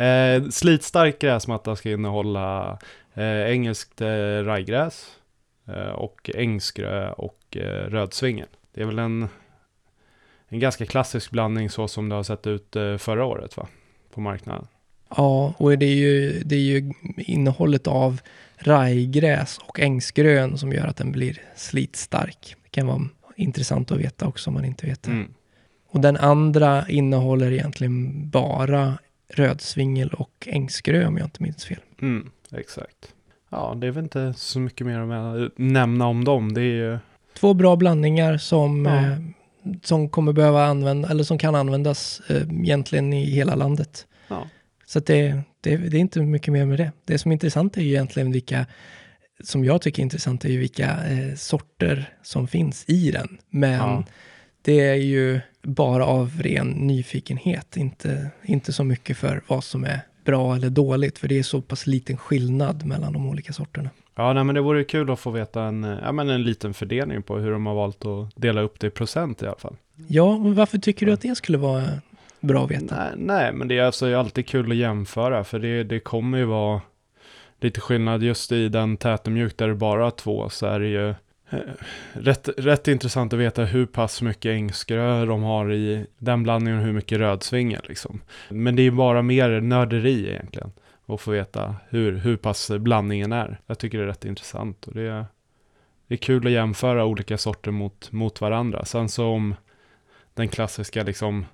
eh 0.07 0.43
slitstark 0.51 1.19
gräsmatta 1.19 1.77
ska 1.77 1.91
innehålla 1.91 2.79
eh, 3.15 3.51
engelskt 3.51 4.01
eh, 4.01 4.45
rajgräs 4.45 5.11
och 5.95 6.31
ängsgrö 6.35 7.11
och 7.11 7.57
eh, 7.57 7.89
rödsvingen. 7.91 8.49
Det 8.75 8.83
är 8.83 8.87
väl 8.87 8.99
en, 8.99 9.29
en 10.49 10.59
ganska 10.59 10.87
klassisk 10.87 11.31
blandning 11.31 11.71
så 11.71 11.89
som 11.89 12.09
det 12.09 12.15
har 12.15 12.23
sett 12.23 12.47
ut 12.47 12.77
eh, 12.77 12.97
förra 12.97 13.25
året 13.25 13.57
va? 13.57 13.69
På 14.11 14.21
marknaden. 14.21 14.67
Ja, 15.17 15.55
och 15.59 15.79
det 15.79 15.87
är 15.87 15.95
ju, 15.95 16.43
det 16.45 16.55
är 16.55 16.61
ju 16.61 16.93
innehållet 17.17 17.87
av 17.87 18.21
rajgräs 18.57 19.59
och 19.59 19.81
ängsgrön 19.81 20.59
som 20.59 20.73
gör 20.73 20.87
att 20.87 20.97
den 20.97 21.13
blir 21.13 21.43
slitstark. 21.57 22.57
Det 22.63 22.71
kan 22.71 22.87
vara 22.87 23.03
intressant 23.37 23.93
att 23.93 23.99
veta 23.99 24.27
också 24.27 24.51
om 24.51 24.55
man 24.55 24.65
inte 24.65 24.87
vet 24.87 25.03
det. 25.03 25.11
Mm. 25.11 25.35
Och 25.89 26.01
den 26.01 26.17
andra 26.17 26.89
innehåller 26.89 27.53
egentligen 27.53 28.29
bara 28.31 28.99
rödsvingel 29.29 30.09
och 30.09 30.49
ängsgrö 30.51 31.07
om 31.07 31.17
jag 31.17 31.27
inte 31.27 31.43
minns 31.43 31.65
fel. 31.65 31.81
Mm. 32.03 32.31
Exakt. 32.53 33.15
Ja, 33.55 33.75
det 33.81 33.87
är 33.87 33.91
väl 33.91 34.05
inte 34.05 34.35
så 34.37 34.61
mycket 34.61 34.87
mer 34.87 34.99
att 34.99 35.53
nämna 35.59 36.07
om 36.07 36.25
dem. 36.25 36.55
Det 36.55 36.61
är 36.61 36.65
ju... 36.65 36.99
Två 37.39 37.55
bra 37.55 37.77
blandningar 37.77 38.37
som, 38.37 38.87
Ja. 38.87 38.97
eh, 38.97 39.19
som 39.83 40.09
kommer 40.09 40.33
behöva 40.33 40.65
använda, 40.65 41.09
eller 41.11 41.25
som 41.25 41.39
kan 41.39 41.55
användas 41.55 42.23
eh, 42.29 42.43
egentligen 42.63 43.13
i 43.13 43.25
hela 43.25 43.55
landet. 43.55 44.07
Ja. 44.29 44.49
Så 44.87 45.01
det, 45.01 45.41
det, 45.61 45.77
det 45.77 45.97
är 45.97 46.01
inte 46.01 46.21
mycket 46.21 46.53
mer 46.53 46.65
med 46.67 46.79
det. 46.79 46.93
Det 47.05 47.19
som 47.19 47.31
är 47.31 47.33
intressant 47.33 47.77
är 47.77 47.81
ju 47.83 47.89
egentligen 47.89 48.33
vilka, 48.33 48.67
som 49.45 49.65
jag 49.65 49.83
tycker 49.83 50.03
är 50.03 50.05
intressant, 50.05 50.45
är 50.45 50.49
ju 50.49 50.59
vilka 50.59 50.91
eh, 51.07 51.35
sorter 51.37 52.09
som 52.23 52.49
finns 52.49 52.85
i 52.89 53.11
den. 53.11 53.39
Men 53.51 53.73
Ja. 53.73 54.05
det 54.63 54.81
är 54.81 54.95
ju 54.95 55.41
bara 55.63 56.07
av 56.07 56.33
ren 56.43 56.69
nyfikenhet, 56.69 57.77
inte, 57.77 58.31
inte 58.45 58.73
så 58.73 58.85
mycket 58.85 59.17
för 59.17 59.43
vad 59.47 59.65
som 59.65 59.85
är 59.85 60.01
bra 60.25 60.57
eller 60.57 60.71
dåligt, 60.71 61.19
för 61.19 61.29
det 61.29 61.39
är 61.39 61.43
så 61.43 61.61
pass 61.61 61.87
liten 61.87 62.17
skillnad 62.17 62.85
mellan 62.85 63.13
de 63.13 63.29
olika 63.29 63.53
sorterna. 63.53 63.91
Ja, 64.15 64.33
nej, 64.33 64.45
men 64.45 64.55
det 64.55 64.61
vore 64.61 64.85
kul 64.85 65.11
att 65.11 65.21
få 65.21 65.31
veta 65.31 65.63
en, 65.63 65.83
ja, 65.83 66.13
men 66.13 66.31
en 66.31 66.43
liten 66.43 66.75
fördelning 66.75 67.23
på 67.23 67.39
hur 67.39 67.51
de 67.51 67.67
har 67.67 67.75
valt 67.75 68.07
att 68.07 68.31
dela 68.37 68.61
upp 68.61 68.81
det 68.81 68.87
i 68.87 68.91
procent 68.91 69.43
i 69.43 69.47
alla 69.47 69.57
fall. 69.57 69.77
Ja, 70.07 70.39
men 70.39 70.55
varför 70.55 70.79
tycker 70.79 71.07
du 71.07 71.13
att 71.13 71.21
det 71.21 71.35
skulle 71.35 71.59
vara 71.59 71.85
bra 72.41 72.65
att 72.65 72.71
veta? 72.71 72.97
Nej, 72.97 73.13
nej, 73.17 73.53
men 73.53 73.69
det 73.69 73.79
är 73.79 73.83
alltså 73.83 74.17
alltid 74.17 74.47
kul 74.47 74.71
att 74.71 74.77
jämföra 74.77 75.45
för 75.45 75.59
det, 75.59 75.85
det 75.85 76.01
kommer 76.01 76.39
ju 76.39 76.45
vara 76.45 76.81
lite 77.61 77.81
skillnad 77.81 78.23
just 78.23 78.53
i 78.53 78.69
den 78.69 78.97
tät 78.97 79.27
och 79.27 79.33
mjuk 79.33 79.57
där 79.57 79.69
det 79.69 79.75
bara 79.75 80.07
är 80.07 80.11
två 80.11 80.49
så 80.49 80.67
är 80.67 80.81
det 80.81 80.89
ju 80.89 81.15
Eh, 81.51 81.59
rätt, 82.13 82.49
rätt 82.57 82.89
intressant 82.89 83.33
att 83.33 83.39
veta 83.39 83.65
hur 83.65 83.87
pass 83.87 84.23
mycket 84.23 84.51
ängsgrö 84.51 85.25
de 85.25 85.43
har 85.43 85.73
i 85.73 86.07
den 86.19 86.43
blandningen 86.43 86.79
och 86.79 86.87
hur 86.87 86.93
mycket 86.93 87.19
rödsvinge 87.19 87.81
liksom. 87.85 88.21
Men 88.49 88.77
det 88.77 88.83
är 88.83 88.91
bara 88.91 89.23
mer 89.23 89.61
nörderi 89.61 90.31
egentligen 90.31 90.73
att 91.07 91.21
få 91.21 91.31
veta 91.31 91.77
hur, 91.89 92.17
hur 92.17 92.37
pass 92.37 92.71
blandningen 92.71 93.33
är. 93.33 93.61
Jag 93.67 93.79
tycker 93.79 93.99
det 93.99 94.05
är 94.05 94.09
rätt 94.09 94.25
intressant 94.25 94.87
och 94.87 94.95
det 94.95 95.03
är, 95.03 95.25
det 96.07 96.15
är 96.15 96.19
kul 96.19 96.47
att 96.47 96.53
jämföra 96.53 97.05
olika 97.05 97.39
sorter 97.39 97.71
mot, 97.71 98.13
mot 98.13 98.41
varandra. 98.41 98.85
Sen 98.85 99.09
så 99.09 99.27
om 99.27 99.55
den 100.35 100.49
klassiska 100.49 101.03
liksom 101.03 101.47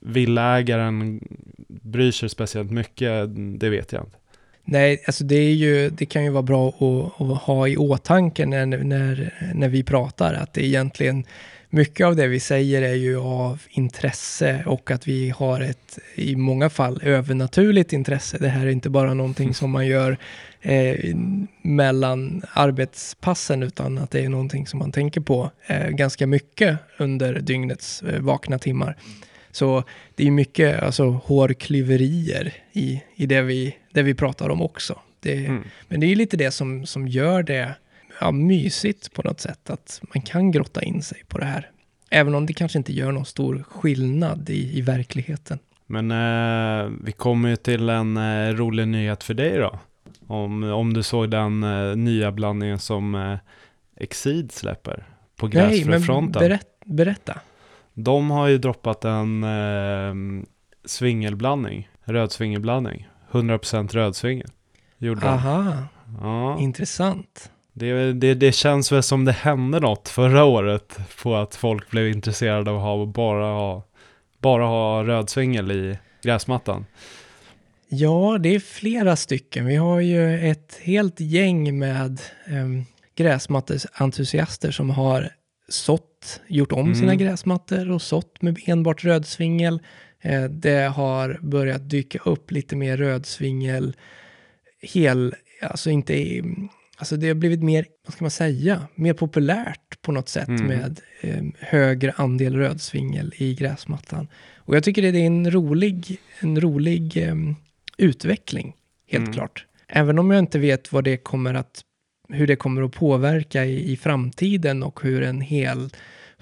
villägaren 0.00 1.20
bryr 1.68 2.10
sig 2.10 2.28
speciellt 2.28 2.70
mycket, 2.70 3.28
det 3.60 3.68
vet 3.70 3.92
jag 3.92 4.02
inte. 4.04 4.16
Nej, 4.68 5.02
alltså 5.06 5.24
det, 5.24 5.36
är 5.36 5.54
ju, 5.54 5.90
det 5.90 6.06
kan 6.06 6.24
ju 6.24 6.30
vara 6.30 6.42
bra 6.42 6.68
att, 6.68 7.20
att 7.20 7.42
ha 7.42 7.68
i 7.68 7.76
åtanke 7.76 8.46
när, 8.46 8.66
när, 8.66 9.34
när 9.54 9.68
vi 9.68 9.82
pratar, 9.82 10.34
att 10.34 10.52
det 10.52 10.66
egentligen 10.66 11.24
mycket 11.70 12.06
av 12.06 12.16
det 12.16 12.26
vi 12.26 12.40
säger 12.40 12.82
är 12.82 12.94
ju 12.94 13.18
av 13.20 13.62
intresse 13.70 14.62
och 14.66 14.90
att 14.90 15.08
vi 15.08 15.30
har 15.30 15.60
ett, 15.60 15.98
i 16.14 16.36
många 16.36 16.70
fall, 16.70 17.00
övernaturligt 17.02 17.92
intresse. 17.92 18.38
Det 18.38 18.48
här 18.48 18.66
är 18.66 18.70
inte 18.70 18.90
bara 18.90 19.14
någonting 19.14 19.54
som 19.54 19.70
man 19.70 19.86
gör 19.86 20.18
eh, 20.60 21.16
mellan 21.62 22.42
arbetspassen, 22.52 23.62
utan 23.62 23.98
att 23.98 24.10
det 24.10 24.24
är 24.24 24.28
någonting 24.28 24.66
som 24.66 24.78
man 24.78 24.92
tänker 24.92 25.20
på 25.20 25.50
eh, 25.66 25.88
ganska 25.88 26.26
mycket 26.26 26.78
under 26.98 27.40
dygnets 27.40 28.02
eh, 28.02 28.20
vakna 28.20 28.58
timmar. 28.58 28.96
Så 29.50 29.84
det 30.14 30.26
är 30.26 30.30
mycket 30.30 30.82
alltså, 30.82 31.10
hårklyverier 31.10 32.52
i, 32.72 33.02
i 33.16 33.26
det, 33.26 33.42
vi, 33.42 33.76
det 33.96 34.02
vi 34.02 34.14
pratar 34.14 34.48
om 34.48 34.62
också. 34.62 34.98
Det, 35.20 35.46
Mm. 35.46 35.64
Men 35.88 36.00
det 36.00 36.06
är 36.06 36.08
ju 36.08 36.14
lite 36.14 36.36
det 36.36 36.50
som, 36.50 36.86
som 36.86 37.08
gör 37.08 37.42
det 37.42 37.74
ja, 38.20 38.30
mysigt 38.30 39.12
på 39.12 39.22
något 39.22 39.40
sätt, 39.40 39.70
att 39.70 40.00
man 40.14 40.22
kan 40.22 40.50
grotta 40.50 40.82
in 40.82 41.02
sig 41.02 41.22
på 41.28 41.38
det 41.38 41.44
här. 41.44 41.70
Även 42.10 42.34
om 42.34 42.46
det 42.46 42.52
kanske 42.52 42.78
inte 42.78 42.92
gör 42.92 43.12
någon 43.12 43.24
stor 43.26 43.64
skillnad 43.68 44.50
i, 44.50 44.78
i 44.78 44.80
verkligheten. 44.80 45.58
Men 45.86 46.10
eh, 46.10 46.90
vi 47.04 47.12
kommer 47.12 47.48
ju 47.48 47.56
till 47.56 47.88
en 47.88 48.16
eh, 48.16 48.54
rolig 48.54 48.88
nyhet 48.88 49.22
för 49.24 49.34
dig 49.34 49.58
då. 49.58 49.78
Om, 50.26 50.62
om 50.62 50.94
du 50.94 51.02
såg 51.02 51.30
den 51.30 51.62
eh, 51.62 51.96
nya 51.96 52.32
blandningen 52.32 52.78
som 52.78 53.14
eh, 53.14 53.38
Exceed 54.00 54.52
släpper 54.52 55.06
på 55.36 55.46
Nej, 55.48 55.62
men 55.62 55.70
gräsfröfronten. 55.70 56.40
berätt, 56.40 56.68
berätta. 56.84 57.40
De 57.94 58.30
har 58.30 58.48
ju 58.48 58.58
droppat 58.58 59.04
en 59.04 59.44
eh, 59.44 60.42
svingelblandning, 60.84 61.88
rödsvingelblandning. 62.04 63.08
100% 63.30 63.92
rödsvingel. 63.92 64.48
Gjorde 64.98 65.20
de. 65.20 65.26
Aha, 65.26 65.74
Ja. 66.20 66.58
intressant. 66.60 67.50
Det, 67.72 68.12
det, 68.12 68.34
det 68.34 68.52
känns 68.52 68.92
väl 68.92 69.02
som 69.02 69.24
det 69.24 69.32
hände 69.32 69.80
något 69.80 70.08
förra 70.08 70.44
året 70.44 70.98
på 71.22 71.36
att 71.36 71.54
folk 71.54 71.90
blev 71.90 72.08
intresserade 72.08 72.70
av 72.70 72.76
att 72.76 72.82
ha, 72.82 73.06
bara, 73.06 73.44
ha, 73.44 73.82
bara 74.40 74.64
ha 74.66 75.04
rödsvingel 75.04 75.70
i 75.72 75.98
gräsmattan. 76.22 76.86
Ja, 77.88 78.38
det 78.40 78.54
är 78.54 78.60
flera 78.60 79.16
stycken. 79.16 79.66
Vi 79.66 79.76
har 79.76 80.00
ju 80.00 80.50
ett 80.50 80.78
helt 80.82 81.20
gäng 81.20 81.78
med 81.78 82.20
um, 82.50 82.84
gräsmattesentusiaster 83.16 84.70
som 84.70 84.90
har 84.90 85.28
sått, 85.68 86.40
gjort 86.48 86.72
om 86.72 86.94
sina 86.94 87.12
Mm. 87.12 87.18
gräsmattor 87.26 87.90
och 87.90 88.02
sått 88.02 88.42
med 88.42 88.58
enbart 88.66 89.04
rödsvingel. 89.04 89.78
Eh, 90.26 90.44
det 90.44 90.88
har 90.88 91.38
börjat 91.42 91.90
dyka 91.90 92.18
upp 92.24 92.50
lite 92.50 92.76
mer 92.76 92.96
rödsvingel, 92.96 93.96
hel, 94.82 95.34
alltså 95.62 95.90
inte, 95.90 96.42
alltså 96.96 97.16
det 97.16 97.28
har 97.28 97.34
blivit 97.34 97.62
mer, 97.62 97.86
vad 98.06 98.14
ska 98.14 98.24
man 98.24 98.30
säga, 98.30 98.82
mer 98.94 99.12
populärt 99.14 100.02
på 100.02 100.12
något 100.12 100.28
sätt 100.28 100.48
Mm. 100.48 100.66
med 100.66 101.00
eh, 101.20 101.44
högre 101.60 102.12
andel 102.16 102.56
rödsvingel 102.56 103.32
i 103.36 103.54
gräsmattan. 103.54 104.28
Och 104.56 104.76
jag 104.76 104.84
tycker 104.84 105.02
det 105.02 105.08
är 105.08 105.26
en 105.26 105.50
rolig, 105.50 106.18
en 106.40 106.60
rolig 106.60 107.16
em, 107.16 107.56
utveckling, 107.98 108.74
helt 109.10 109.22
Mm. 109.22 109.32
klart. 109.32 109.66
Även 109.88 110.18
om 110.18 110.30
jag 110.30 110.38
inte 110.38 110.58
vet 110.58 110.92
vad 110.92 111.04
det 111.04 111.16
kommer 111.16 111.54
att, 111.54 111.80
hur 112.28 112.46
det 112.46 112.56
kommer 112.56 112.82
att 112.82 112.92
påverka 112.92 113.64
i, 113.64 113.92
i 113.92 113.96
framtiden 113.96 114.82
och 114.82 115.02
hur 115.02 115.22
en 115.22 115.40
hel 115.40 115.90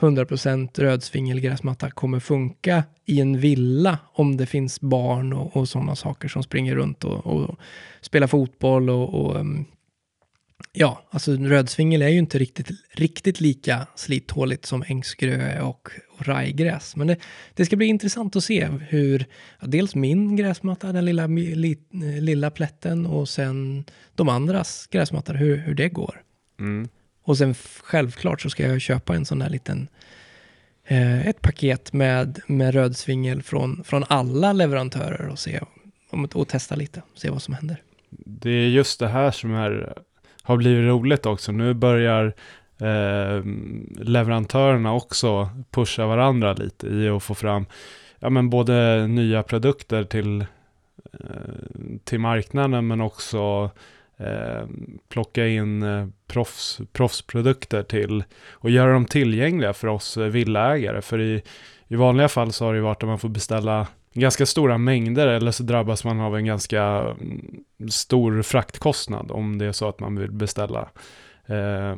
100% 0.00 0.80
rödsvingelgräsmatta 0.80 1.90
kommer 1.90 2.20
funka 2.20 2.84
i 3.04 3.20
en 3.20 3.40
villa 3.40 3.98
om 4.12 4.36
det 4.36 4.46
finns 4.46 4.80
barn 4.80 5.32
och, 5.32 5.56
och 5.56 5.68
sådana 5.68 5.96
saker 5.96 6.28
som 6.28 6.42
springer 6.42 6.74
runt 6.74 7.04
och, 7.04 7.26
och 7.26 7.56
spelar 8.00 8.26
fotboll 8.26 8.90
och, 8.90 9.14
och 9.14 9.40
ehm, 9.40 9.64
ja, 10.72 11.02
alltså 11.10 11.32
rödsvingel 11.32 12.02
är 12.02 12.08
ju 12.08 12.18
inte 12.18 12.38
riktigt, 12.38 12.68
riktigt 12.90 13.40
lika 13.40 13.86
slithåligt 13.94 14.66
som 14.66 14.84
ängsgrö 14.86 15.60
och, 15.60 15.90
och 16.10 16.26
rajgräs. 16.26 16.96
Men 16.96 17.06
det, 17.06 17.16
det 17.54 17.64
ska 17.64 17.76
bli 17.76 17.86
intressant 17.86 18.36
att 18.36 18.44
se 18.44 18.66
hur, 18.66 19.26
ja, 19.60 19.66
dels 19.66 19.94
min 19.94 20.36
gräsmatta, 20.36 20.92
den 20.92 21.04
lilla, 21.04 21.26
li, 21.26 21.78
eh, 21.92 22.22
lilla 22.22 22.50
plätten 22.50 23.06
och 23.06 23.28
sen 23.28 23.84
de 24.14 24.28
andras 24.28 24.86
gräsmattor, 24.90 25.34
hur, 25.34 25.56
hur 25.56 25.74
det 25.74 25.88
går. 25.88 26.22
Mm. 26.60 26.88
Och 27.24 27.38
sen 27.38 27.54
självklart 27.82 28.40
så 28.40 28.50
ska 28.50 28.62
jag 28.62 28.80
köpa 28.80 29.14
en 29.14 29.24
sån 29.24 29.38
där 29.38 29.50
liten, 29.50 29.88
eh, 30.84 31.26
ett 31.28 31.40
paket 31.40 31.92
med, 31.92 32.40
med 32.46 32.74
rödsvingel 32.74 33.42
från, 33.42 33.84
från 33.84 34.04
alla 34.08 34.52
leverantörer 34.52 35.28
och 35.28 35.38
se, 35.38 35.60
och 36.32 36.48
testa 36.48 36.74
lite, 36.74 37.02
se 37.14 37.30
vad 37.30 37.42
som 37.42 37.54
händer. 37.54 37.82
Det 38.10 38.50
är 38.50 38.68
just 38.68 39.00
det 39.00 39.08
här 39.08 39.30
som 39.30 39.54
är, 39.54 39.98
har 40.42 40.56
blivit 40.56 40.88
roligt 40.88 41.26
också. 41.26 41.52
Nu 41.52 41.74
börjar 41.74 42.34
eh, 42.78 43.44
leverantörerna 44.04 44.92
också 44.92 45.50
pusha 45.70 46.06
varandra 46.06 46.52
lite 46.52 46.86
i 46.86 47.08
att 47.08 47.22
få 47.22 47.34
fram 47.34 47.66
ja, 48.18 48.30
men 48.30 48.50
både 48.50 49.06
nya 49.06 49.42
produkter 49.42 50.04
till, 50.04 50.40
eh, 51.12 51.26
till 52.04 52.20
marknaden 52.20 52.86
men 52.86 53.00
också 53.00 53.70
eh, 54.16 54.66
plocka 55.08 55.46
in 55.46 55.82
eh, 55.82 56.06
proffs, 56.26 56.80
proffsprodukter 56.92 57.82
till 57.82 58.24
och 58.52 58.70
göra 58.70 58.92
dem 58.92 59.04
tillgängliga 59.04 59.72
för 59.72 59.88
oss 59.88 60.16
eh, 60.16 60.26
villaägare. 60.26 61.02
För 61.02 61.20
i, 61.20 61.42
i 61.88 61.96
vanliga 61.96 62.28
fall 62.28 62.52
så 62.52 62.64
har 62.64 62.74
det 62.74 62.80
varit 62.80 63.02
att 63.02 63.08
man 63.08 63.18
får 63.18 63.28
beställa 63.28 63.86
ganska 64.14 64.46
stora 64.46 64.78
mängder 64.78 65.26
eller 65.26 65.50
så 65.50 65.62
drabbas 65.62 66.04
man 66.04 66.20
av 66.20 66.36
en 66.36 66.44
ganska 66.44 66.82
mm, 66.82 67.64
stor 67.90 68.42
fraktkostnad 68.42 69.30
om 69.30 69.58
det 69.58 69.66
är 69.66 69.72
så 69.72 69.88
att 69.88 70.00
man 70.00 70.16
vill 70.16 70.32
beställa 70.32 70.88
eh, 71.46 71.96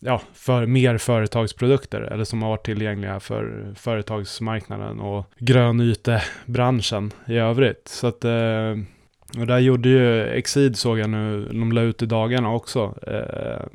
ja, 0.00 0.20
för 0.32 0.66
mer 0.66 0.98
företagsprodukter 0.98 2.00
eller 2.00 2.24
som 2.24 2.42
har 2.42 2.50
varit 2.50 2.64
tillgängliga 2.64 3.20
för 3.20 3.72
företagsmarknaden 3.76 5.00
och 5.00 5.26
grönytebranschen 5.38 7.12
i 7.26 7.36
övrigt. 7.36 7.88
Så 7.88 8.06
att 8.06 8.24
eh, 8.24 8.74
och 9.38 9.46
där 9.46 9.58
gjorde 9.58 9.88
ju 9.88 10.22
Exid 10.22 10.76
såg 10.76 10.98
jag 10.98 11.10
nu, 11.10 11.48
de 11.48 11.72
la 11.72 11.80
ut 11.80 12.02
i 12.02 12.06
dagarna 12.06 12.52
också, 12.52 12.94
eh, 13.06 13.66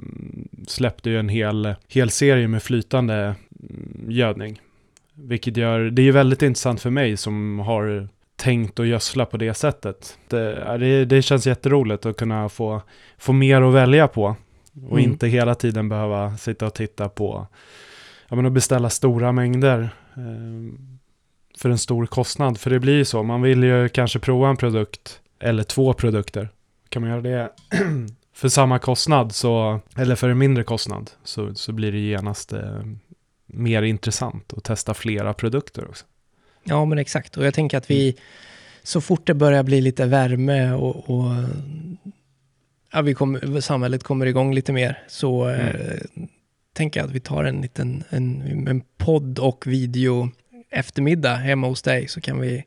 släppte 0.67 1.09
ju 1.09 1.19
en 1.19 1.29
hel, 1.29 1.75
hel 1.87 2.09
serie 2.09 2.47
med 2.47 2.63
flytande 2.63 3.15
mm, 3.15 4.05
gödning. 4.11 4.61
Vilket 5.13 5.57
gör, 5.57 5.79
det 5.79 6.01
är 6.01 6.03
ju 6.03 6.11
väldigt 6.11 6.41
intressant 6.41 6.81
för 6.81 6.89
mig 6.89 7.17
som 7.17 7.59
har 7.59 8.07
tänkt 8.35 8.79
att 8.79 8.87
gödsla 8.87 9.25
på 9.25 9.37
det 9.37 9.53
sättet. 9.53 10.17
Det, 10.27 10.77
det, 10.77 11.05
det 11.05 11.21
känns 11.21 11.47
jätteroligt 11.47 12.05
att 12.05 12.17
kunna 12.17 12.49
få, 12.49 12.81
få 13.17 13.33
mer 13.33 13.61
att 13.61 13.73
välja 13.73 14.07
på. 14.07 14.35
Och 14.89 14.99
Mm. 14.99 15.11
inte 15.11 15.27
hela 15.27 15.55
tiden 15.55 15.89
behöva 15.89 16.37
sitta 16.37 16.65
och 16.65 16.73
titta 16.73 17.09
på, 17.09 17.47
ja 18.27 18.35
men 18.35 18.45
att 18.45 18.51
beställa 18.51 18.89
stora 18.89 19.31
mängder. 19.31 19.89
Eh, 20.15 20.91
för 21.57 21.69
en 21.69 21.77
stor 21.77 22.05
kostnad. 22.05 22.57
För 22.57 22.69
det 22.69 22.79
blir 22.79 22.93
ju 22.93 23.05
så, 23.05 23.23
man 23.23 23.41
vill 23.41 23.63
ju 23.63 23.89
kanske 23.89 24.19
prova 24.19 24.49
en 24.49 24.57
produkt 24.57 25.20
eller 25.41 25.63
två 25.63 25.93
produkter. 25.93 26.49
kan 26.89 27.01
man 27.01 27.11
göra 27.11 27.21
det 27.21 27.49
för 28.33 28.49
samma 28.49 28.79
kostnad 28.79 29.35
så, 29.35 29.79
eller 29.97 30.15
för 30.15 30.29
en 30.29 30.37
mindre 30.37 30.63
kostnad 30.63 31.11
så, 31.23 31.55
så 31.55 31.71
blir 31.71 31.91
det 31.91 31.99
genast 31.99 32.53
eh, 32.53 32.81
mer 33.45 33.81
intressant 33.81 34.53
att 34.53 34.63
testa 34.63 34.93
flera 34.93 35.33
produkter 35.33 35.87
också. 35.89 36.05
Ja, 36.63 36.85
men 36.85 36.97
exakt. 36.97 37.37
Och 37.37 37.45
jag 37.45 37.53
tänker 37.53 37.77
att 37.77 37.89
vi, 37.89 38.17
så 38.83 39.01
fort 39.01 39.27
det 39.27 39.33
börjar 39.33 39.63
bli 39.63 39.81
lite 39.81 40.05
värme 40.05 40.71
och, 40.71 41.09
och 41.09 41.33
ja, 42.91 43.01
vi 43.01 43.13
kommer, 43.13 43.61
samhället 43.61 44.03
kommer 44.03 44.25
igång 44.25 44.55
lite 44.55 44.73
mer, 44.73 45.03
så 45.07 45.43
mm. 45.43 45.67
eh, 45.67 45.99
tänker 46.73 46.99
jag 46.99 47.07
att 47.07 47.15
vi 47.15 47.19
tar 47.19 47.43
en 47.43 47.61
liten 47.61 48.03
en, 48.09 48.67
en 48.67 48.83
podd 48.97 49.39
och 49.39 49.67
video 49.67 50.29
eftermiddag 50.69 51.35
hemma 51.35 51.67
hos 51.67 51.81
dig, 51.81 52.07
så 52.07 52.21
kan 52.21 52.39
vi 52.39 52.65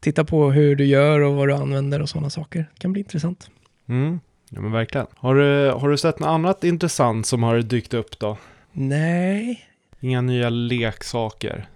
titta 0.00 0.24
på 0.24 0.50
hur 0.50 0.76
du 0.76 0.84
gör 0.84 1.20
och 1.20 1.34
vad 1.34 1.48
du 1.48 1.54
använder 1.54 2.02
och 2.02 2.08
sådana 2.08 2.30
saker. 2.30 2.58
Det 2.74 2.80
kan 2.80 2.92
bli 2.92 3.02
intressant. 3.02 3.50
Mm. 3.88 4.20
Ja 4.48 4.60
men 4.60 4.72
verkligen. 4.72 5.06
Har 5.16 5.34
du, 5.34 5.70
har 5.70 5.88
du 5.88 5.96
sett 5.96 6.18
något 6.18 6.28
annat 6.28 6.64
intressant 6.64 7.26
som 7.26 7.42
har 7.42 7.58
dykt 7.62 7.94
upp 7.94 8.18
då? 8.18 8.36
Nej. 8.72 9.66
Inga 10.00 10.20
nya 10.20 10.50
leksaker? 10.50 11.68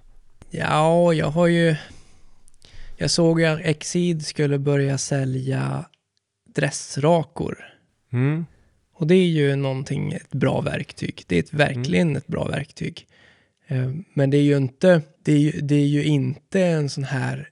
Ja, 0.51 1.13
jag 1.13 1.27
har 1.27 1.47
ju... 1.47 1.77
Jag 2.97 3.11
såg 3.11 3.43
att 3.43 3.61
Exid 3.61 4.27
skulle 4.27 4.59
börja 4.59 4.99
sälja 4.99 5.85
dressrakor. 6.55 7.65
Mm. 8.13 8.47
Och 8.95 9.07
det 9.07 9.15
är 9.15 9.27
ju 9.27 9.57
någonting, 9.57 10.13
ett 10.13 10.31
bra 10.31 10.61
verktyg. 10.61 11.23
Det 11.27 11.37
är 11.37 11.41
ett, 11.41 11.53
verkligen 11.53 12.09
mm. 12.09 12.17
ett 12.17 12.27
bra 12.27 12.45
verktyg. 12.45 13.07
Eh, 13.67 13.91
men 14.13 14.31
det 14.31 14.37
är 14.37 14.43
ju 14.43 14.57
inte, 14.57 15.03
det 15.25 15.33
är 15.33 15.61
det 15.63 15.75
är 15.75 15.87
ju 15.87 16.05
inte 16.05 16.63
en 16.63 16.89
sån 16.89 17.05
här, 17.05 17.49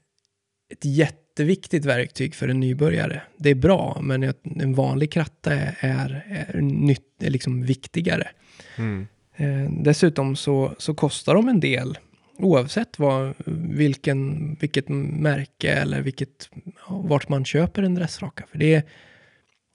ett 0.72 0.84
jätteviktigt 0.84 1.84
verktyg 1.84 2.34
för 2.34 2.48
en 2.48 2.60
nybörjare. 2.60 3.22
Det 3.36 3.50
är 3.50 3.54
bra, 3.54 3.98
men 4.02 4.32
en 4.44 4.74
vanlig 4.74 5.12
kratta 5.12 5.54
är, 5.54 6.24
är, 6.28 6.60
nytt, 6.60 7.22
är 7.22 7.30
liksom 7.30 7.62
viktigare. 7.62 8.28
Mm. 8.76 9.06
Eh, 9.36 9.70
dessutom 9.70 10.36
så, 10.36 10.74
så 10.78 10.94
kostar 10.94 11.34
de 11.34 11.48
en 11.48 11.60
del 11.60 11.98
oavsett 12.38 12.98
vad, 12.98 13.34
vilken, 13.46 14.54
vilket 14.60 14.88
märke 14.88 15.72
eller 15.72 16.02
vilket, 16.02 16.48
vart 16.88 17.28
man 17.28 17.44
köper 17.44 17.82
en 17.82 17.94
dressraka. 17.94 18.44
För 18.50 18.58
det 18.58 18.74
är, 18.74 18.82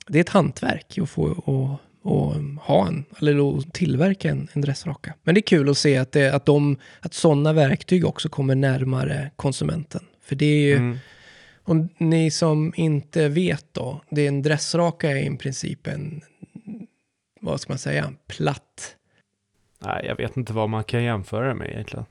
det 0.07 0.19
är 0.19 0.21
ett 0.21 0.29
hantverk 0.29 0.97
att 0.97 1.09
få 1.09 1.23
och, 1.23 1.79
och 2.01 2.33
ha 2.61 2.87
en, 2.87 3.05
eller 3.19 3.57
att 3.57 3.73
tillverka 3.73 4.29
en, 4.29 4.47
en 4.53 4.61
dressraka. 4.61 5.13
Men 5.23 5.35
det 5.35 5.39
är 5.39 5.47
kul 5.47 5.69
att 5.69 5.77
se 5.77 5.97
att, 5.97 6.11
det, 6.11 6.35
att, 6.35 6.45
de, 6.45 6.77
att 6.99 7.13
sådana 7.13 7.53
verktyg 7.53 8.05
också 8.05 8.29
kommer 8.29 8.55
närmare 8.55 9.31
konsumenten. 9.35 10.01
För 10.27 10.35
det 10.35 10.45
är 10.45 10.59
ju, 10.59 10.75
mm. 10.75 10.97
och 11.63 11.75
ni 11.97 12.31
som 12.31 12.73
inte 12.75 13.29
vet 13.29 13.65
då, 13.71 14.01
det 14.09 14.21
är 14.21 14.27
en 14.27 14.41
dressraka 14.41 15.09
är 15.09 15.33
i 15.33 15.37
princip 15.37 15.87
en, 15.87 16.21
vad 17.41 17.61
ska 17.61 17.71
man 17.71 17.77
säga, 17.77 18.13
platt. 18.27 18.95
Nej, 19.79 20.05
jag 20.07 20.15
vet 20.15 20.37
inte 20.37 20.53
vad 20.53 20.69
man 20.69 20.83
kan 20.83 21.03
jämföra 21.03 21.53
med 21.53 21.69
egentligen. 21.69 22.05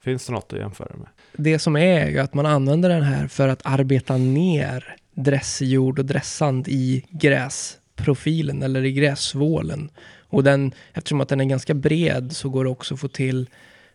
Finns 0.00 0.26
det 0.26 0.32
något 0.32 0.52
att 0.52 0.58
jämföra 0.58 0.96
med? 0.96 1.08
Det 1.32 1.58
som 1.58 1.76
är 1.76 2.08
ju 2.08 2.18
att 2.18 2.34
man 2.34 2.46
använder 2.46 2.88
den 2.88 3.02
här 3.02 3.28
för 3.28 3.48
att 3.48 3.60
arbeta 3.64 4.16
ner 4.16 4.96
dressjord 5.14 5.98
och 5.98 6.04
dressand 6.04 6.68
i 6.68 7.04
gräsprofilen 7.10 8.62
eller 8.62 8.84
i 8.84 8.92
grässvålen. 8.92 9.90
Och 10.18 10.44
den, 10.44 10.72
eftersom 10.92 11.20
att 11.20 11.28
den 11.28 11.40
är 11.40 11.44
ganska 11.44 11.74
bred 11.74 12.32
så 12.32 12.48
går 12.48 12.64
det 12.64 12.70
också 12.70 12.94
att 12.94 13.00
få 13.00 13.08
till 13.08 13.48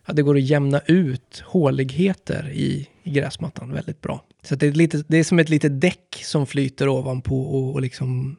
att 0.04 0.16
det 0.16 0.22
går 0.22 0.36
att 0.36 0.42
jämna 0.42 0.80
ut 0.86 1.42
håligheter 1.46 2.50
i, 2.52 2.88
i 3.06 3.10
gräsmattan 3.10 3.72
väldigt 3.72 4.00
bra. 4.00 4.24
Så 4.42 4.54
det 4.54 4.66
är, 4.66 4.72
lite, 4.72 5.04
det 5.08 5.16
är 5.16 5.24
som 5.24 5.38
ett 5.38 5.48
litet 5.48 5.80
däck 5.80 6.22
som 6.24 6.46
flyter 6.46 6.88
ovanpå 6.88 7.40
och, 7.40 7.74
och 7.74 7.80
liksom 7.80 8.36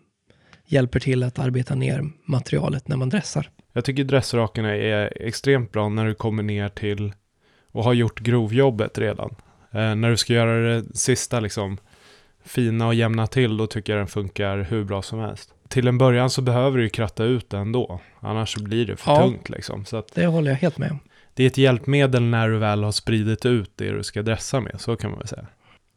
hjälper 0.66 1.00
till 1.00 1.24
att 1.24 1.40
arbeta 1.40 1.76
ner 1.76 2.04
materialet 2.26 2.88
när 2.88 2.98
man 2.98 3.10
dressar. 3.10 3.50
Jag 3.74 3.86
tycker 3.86 4.04
dressrakarna 4.04 4.76
är 4.76 5.14
extremt 5.22 5.72
bra 5.72 5.90
när 5.90 6.06
du 6.06 6.14
kommer 6.14 6.44
ner 6.44 6.70
till 6.70 7.14
och 7.72 7.84
har 7.84 7.94
gjort 7.94 8.20
grovjobbet 8.20 8.98
redan. 8.98 9.36
Eh, 9.72 9.96
när 9.96 10.10
du 10.10 10.18
ska 10.18 10.34
göra 10.34 10.76
det 10.76 10.98
sista 10.98 11.40
liksom 11.40 11.78
fina 12.46 12.88
och 12.88 12.94
jämna 12.94 13.28
till, 13.28 13.58
då 13.58 13.68
tycker 13.68 13.94
jag 13.94 14.00
den 14.00 14.08
funkar 14.08 14.58
hur 14.58 14.84
bra 14.84 15.02
som 15.02 15.20
helst. 15.20 15.54
Till 15.68 15.88
en 15.88 15.98
början 15.98 16.30
så 16.30 16.42
behöver 16.42 16.78
du 16.78 16.84
ju 16.84 16.90
kratta 16.90 17.24
ut 17.24 17.50
den 17.50 17.62
ändå, 17.62 18.00
annars 18.20 18.54
så 18.54 18.64
blir 18.64 18.86
det 18.86 18.98
för 18.98 19.12
ja, 19.12 19.22
tungt 19.22 19.50
liksom. 19.50 19.86
Så 19.86 19.98
att 19.98 20.16
det 20.16 20.26
håller 20.26 20.52
jag 20.52 20.58
helt 20.58 20.78
med 20.78 20.92
om. 20.92 21.00
Det 21.38 21.44
är 21.44 21.48
ett 21.48 21.58
hjälpmedel 21.58 22.24
när 22.24 22.50
du 22.50 22.58
väl 22.58 22.84
har 22.84 22.92
spridit 22.92 23.46
ut 23.46 23.72
det 23.76 23.92
du 23.92 24.04
ska 24.04 24.22
dressa 24.22 24.62
med, 24.62 24.82
så 24.82 24.96
kan 24.96 25.10
man 25.10 25.20
väl 25.20 25.28
säga. 25.28 25.48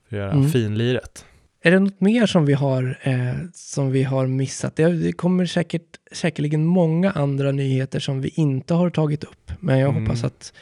För 0.09 0.17
att 0.17 0.21
göra 0.21 0.33
mm. 0.33 0.51
finliret. 0.51 1.25
Är 1.63 1.71
det 1.71 1.79
något 1.79 2.01
mer 2.01 2.27
som 2.27 2.47
vi 2.47 2.53
har, 2.53 2.99
eh, 3.03 3.35
som 3.55 3.91
vi 3.91 4.03
har 4.03 4.27
missat? 4.27 4.77
Det, 4.77 5.13
kommer 5.13 5.47
säkert, 5.47 5.83
säkerligen 6.13 6.65
många 6.65 7.11
andra 7.11 7.53
nyheter 7.53 8.01
som 8.01 8.21
vi 8.21 8.29
inte 8.29 8.75
har 8.75 8.91
tagit 8.91 9.25
upp. 9.25 9.53
Men 9.61 9.79
jag 9.79 9.91
mm. 9.91 10.03
hoppas 10.03 10.25
att, 10.25 10.53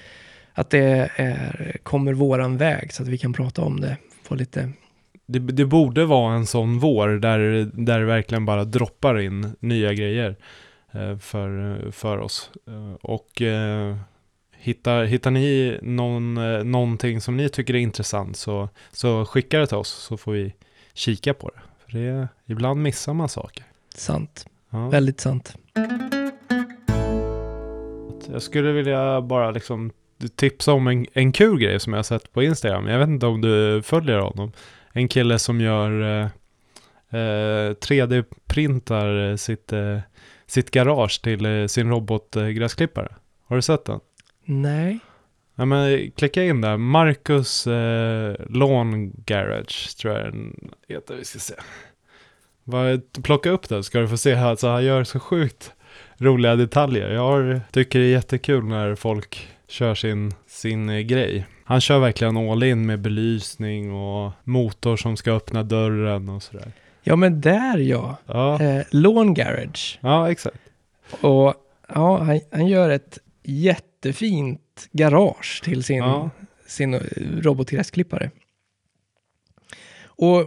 att 0.52 0.70
det 0.70 1.10
är, 1.16 1.76
kommer 1.82 2.12
våran 2.12 2.56
väg 2.56 2.92
så 2.92 3.02
att 3.02 3.08
vi 3.08 3.18
kan 3.18 3.32
prata 3.32 3.62
om 3.62 3.80
det 3.80 3.96
på 4.28 4.34
lite 4.34 4.72
det, 5.26 5.38
det, 5.38 5.64
borde 5.64 6.04
vara 6.04 6.34
en 6.34 6.46
sån 6.46 6.78
vår 6.78 7.08
där, 7.08 7.70
där 7.72 8.00
det 8.00 8.06
verkligen 8.06 8.44
bara 8.44 8.64
droppar 8.64 9.18
in 9.18 9.56
nya 9.60 9.94
grejer 9.94 10.36
eh, 10.92 11.18
för, 11.18 11.90
för 11.90 12.18
oss. 12.18 12.50
Eh, 12.66 12.94
och 13.00 13.42
eh, 13.42 13.96
hittar, 14.58 15.04
hittar 15.04 15.30
ni 15.30 15.78
någon, 15.82 16.36
eh, 16.36 16.64
någonting 16.64 17.20
som 17.20 17.36
ni 17.36 17.48
tycker 17.48 17.74
är 17.74 17.78
intressant 17.78 18.36
så, 18.36 18.68
så 18.92 19.24
skicka 19.24 19.58
det 19.58 19.66
till 19.66 19.76
oss 19.76 19.88
så 19.88 20.16
får 20.16 20.32
vi 20.32 20.54
kika 20.94 21.34
på 21.34 21.48
det. 21.48 21.60
För 21.84 21.98
det, 21.98 22.28
ibland 22.46 22.82
missar 22.82 23.14
man 23.14 23.28
saker. 23.28 23.64
Sant. 23.94 24.46
Ja. 24.70 24.88
Väldigt 24.88 25.20
sant. 25.20 25.54
Jag 28.32 28.42
skulle 28.42 28.72
vilja 28.72 29.20
bara 29.20 29.50
liksom 29.50 29.90
tipsa 30.36 30.72
om 30.72 30.86
en, 30.86 31.06
en 31.12 31.32
kul 31.32 31.58
grej 31.58 31.80
som 31.80 31.92
jag 31.92 31.98
har 31.98 32.02
sett 32.02 32.32
på 32.32 32.42
Instagram. 32.42 32.86
Jag 32.86 32.98
vet 32.98 33.08
inte 33.08 33.26
om 33.26 33.40
du 33.40 33.82
följer 33.82 34.18
honom 34.18 34.52
en 34.92 35.08
kille 35.08 35.38
som 35.38 35.60
gör 35.60 36.22
eh, 37.10 37.74
3D-printar 37.74 39.30
eh, 39.30 39.36
sitt, 39.36 39.72
eh, 39.72 39.98
sitt 40.46 40.70
garage 40.70 41.22
till 41.22 41.46
eh, 41.46 41.66
sin 41.66 41.90
robotgräsklippare. 41.90 43.14
Har 43.46 43.56
du 43.56 43.62
sett 43.62 43.84
den? 43.84 44.00
Nej. 44.50 44.98
Ja, 45.54 45.64
men 45.64 46.10
klicka 46.10 46.44
in 46.44 46.60
där. 46.60 46.76
Marcus 46.76 47.66
eh, 47.66 48.34
Lawn 48.48 49.12
Garage 49.26 49.96
tror 49.96 50.14
jag 50.14 50.24
den 50.24 50.70
heter. 50.88 51.14
Vi 51.14 51.24
ska 51.24 51.38
se. 51.38 51.54
Bara 52.64 52.98
plocka 53.22 53.50
upp 53.50 53.68
den 53.68 53.84
ska 53.84 54.00
du 54.00 54.08
få 54.08 54.16
se. 54.16 54.34
Alltså, 54.34 54.68
han 54.68 54.84
gör 54.84 55.04
så 55.04 55.20
sjukt 55.20 55.72
roliga 56.18 56.56
detaljer. 56.56 57.10
Jag 57.10 57.60
tycker 57.72 57.98
det 57.98 58.04
är 58.04 58.10
jättekul 58.10 58.64
när 58.64 58.94
folk 58.94 59.48
kör 59.68 59.94
sin, 59.94 60.34
sin 60.46 61.06
grej. 61.06 61.46
Han 61.64 61.80
kör 61.80 61.98
verkligen 61.98 62.36
all 62.36 62.62
in 62.62 62.86
med 62.86 63.00
belysning 63.00 63.92
och 63.92 64.32
motor 64.44 64.96
som 64.96 65.16
ska 65.16 65.32
öppna 65.32 65.62
dörren 65.62 66.28
och 66.28 66.42
sådär. 66.42 66.72
Ja, 67.02 67.16
men 67.16 67.40
där 67.40 67.78
ja. 67.78 68.16
ja. 68.26 68.62
Eh, 68.62 68.82
Lawn 68.90 69.34
Garage. 69.34 69.98
Ja, 70.02 70.30
exakt. 70.30 70.58
Och 71.20 71.54
ja, 71.88 72.18
han, 72.18 72.40
han 72.50 72.66
gör 72.66 72.90
ett 72.90 73.18
jättefint 73.98 74.88
garage 74.92 75.62
till 75.64 75.84
sin, 75.84 75.96
ja. 75.96 76.30
sin 76.66 76.94
robotgräsklippare. 77.42 78.30
Och 80.00 80.46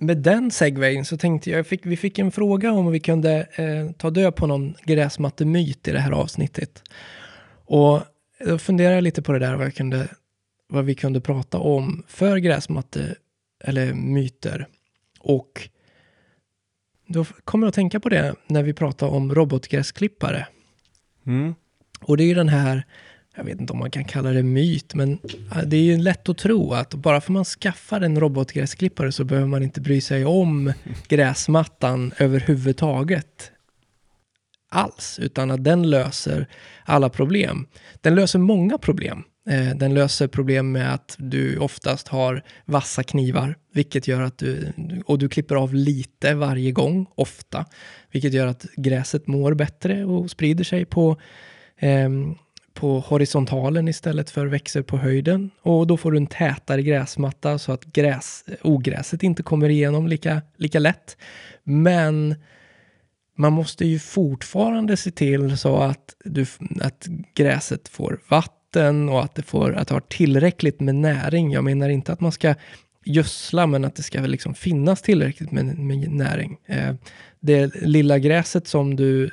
med 0.00 0.18
den 0.18 0.50
segwayen 0.50 1.04
så 1.04 1.16
tänkte 1.16 1.50
jag, 1.50 1.66
fick, 1.66 1.86
vi 1.86 1.96
fick 1.96 2.18
en 2.18 2.32
fråga 2.32 2.72
om 2.72 2.92
vi 2.92 3.00
kunde 3.00 3.48
eh, 3.54 3.96
ta 3.96 4.10
död 4.10 4.36
på 4.36 4.46
någon 4.46 4.74
gräsmattemyt 4.84 5.88
i 5.88 5.92
det 5.92 6.00
här 6.00 6.12
avsnittet. 6.12 6.82
Och 7.64 8.00
då 8.46 8.58
funderade 8.58 8.94
jag 8.94 9.04
lite 9.04 9.22
på 9.22 9.32
det 9.32 9.38
där, 9.38 9.56
vad 9.56 9.66
jag 9.66 9.74
kunde 9.74 10.08
vad 10.72 10.84
vi 10.84 10.94
kunde 10.94 11.20
prata 11.20 11.58
om 11.58 12.02
för 12.08 12.36
gräsmatte 12.36 13.14
eller 13.64 13.94
myter. 13.94 14.68
Och 15.20 15.68
då 17.06 17.24
kommer 17.24 17.66
jag 17.66 17.68
att 17.68 17.74
tänka 17.74 18.00
på 18.00 18.08
det 18.08 18.34
när 18.46 18.62
vi 18.62 18.72
pratar 18.72 19.06
om 19.06 19.34
robotgräsklippare. 19.34 20.46
Mm. 21.26 21.54
Och 22.00 22.16
det 22.16 22.24
är 22.24 22.26
ju 22.26 22.34
den 22.34 22.48
här, 22.48 22.86
jag 23.36 23.44
vet 23.44 23.60
inte 23.60 23.72
om 23.72 23.78
man 23.78 23.90
kan 23.90 24.04
kalla 24.04 24.30
det 24.30 24.42
myt, 24.42 24.94
men 24.94 25.18
det 25.66 25.76
är 25.76 25.82
ju 25.82 25.96
lätt 25.96 26.28
att 26.28 26.38
tro 26.38 26.72
att 26.72 26.94
bara 26.94 27.20
för 27.20 27.32
man 27.32 27.44
skaffar 27.44 28.00
en 28.00 28.20
robotgräsklippare 28.20 29.12
så 29.12 29.24
behöver 29.24 29.48
man 29.48 29.62
inte 29.62 29.80
bry 29.80 30.00
sig 30.00 30.24
om 30.24 30.72
gräsmattan 31.08 32.12
överhuvudtaget 32.18 33.52
alls, 34.70 35.18
utan 35.22 35.50
att 35.50 35.64
den 35.64 35.90
löser 35.90 36.46
alla 36.84 37.08
problem. 37.08 37.66
Den 38.00 38.14
löser 38.14 38.38
många 38.38 38.78
problem. 38.78 39.22
Eh, 39.48 39.76
den 39.76 39.94
löser 39.94 40.28
problem 40.28 40.72
med 40.72 40.94
att 40.94 41.16
du 41.18 41.58
oftast 41.58 42.08
har 42.08 42.42
vassa 42.64 43.02
knivar, 43.02 43.56
vilket 43.72 44.08
gör 44.08 44.22
att 44.22 44.38
du, 44.38 44.72
och 45.06 45.18
du 45.18 45.28
klipper 45.28 45.54
av 45.54 45.74
lite 45.74 46.34
varje 46.34 46.72
gång, 46.72 47.06
ofta, 47.14 47.64
vilket 48.10 48.32
gör 48.32 48.46
att 48.46 48.66
gräset 48.76 49.26
mår 49.26 49.54
bättre 49.54 50.04
och 50.04 50.30
sprider 50.30 50.64
sig 50.64 50.84
på, 50.84 51.20
Ehm, 51.80 52.34
på 52.74 53.00
horisontalen 53.00 53.88
istället 53.88 54.30
för 54.30 54.46
växer 54.46 54.82
på 54.82 54.96
höjden. 54.96 55.50
Och 55.62 55.86
då 55.86 55.96
får 55.96 56.12
du 56.12 56.16
en 56.16 56.26
tätare 56.26 56.82
gräsmatta 56.82 57.58
så 57.58 57.72
att 57.72 57.84
gräs, 57.84 58.44
ogräset 58.62 59.22
inte 59.22 59.42
kommer 59.42 59.68
igenom 59.68 60.06
lika, 60.06 60.42
lika 60.56 60.78
lätt. 60.78 61.16
Men 61.64 62.34
man 63.36 63.52
måste 63.52 63.86
ju 63.86 63.98
fortfarande 63.98 64.96
se 64.96 65.10
till 65.10 65.58
så 65.58 65.76
att, 65.76 66.14
du, 66.24 66.46
att 66.80 67.06
gräset 67.34 67.88
får 67.88 68.20
vatten 68.28 69.08
och 69.08 69.24
att 69.24 69.34
det, 69.34 69.42
får, 69.42 69.72
att 69.72 69.88
det 69.88 69.94
har 69.94 70.00
tillräckligt 70.00 70.80
med 70.80 70.94
näring. 70.94 71.52
Jag 71.52 71.64
menar 71.64 71.88
inte 71.88 72.12
att 72.12 72.20
man 72.20 72.32
ska 72.32 72.54
gödsla, 73.04 73.66
men 73.66 73.84
att 73.84 73.96
det 73.96 74.02
ska 74.02 74.20
liksom 74.20 74.54
finnas 74.54 75.02
tillräckligt 75.02 75.50
med, 75.50 75.78
med 75.78 76.10
näring. 76.10 76.56
Eh, 76.66 76.94
det 77.40 77.74
lilla 77.74 78.18
gräset 78.18 78.68
som 78.68 78.96
du 78.96 79.30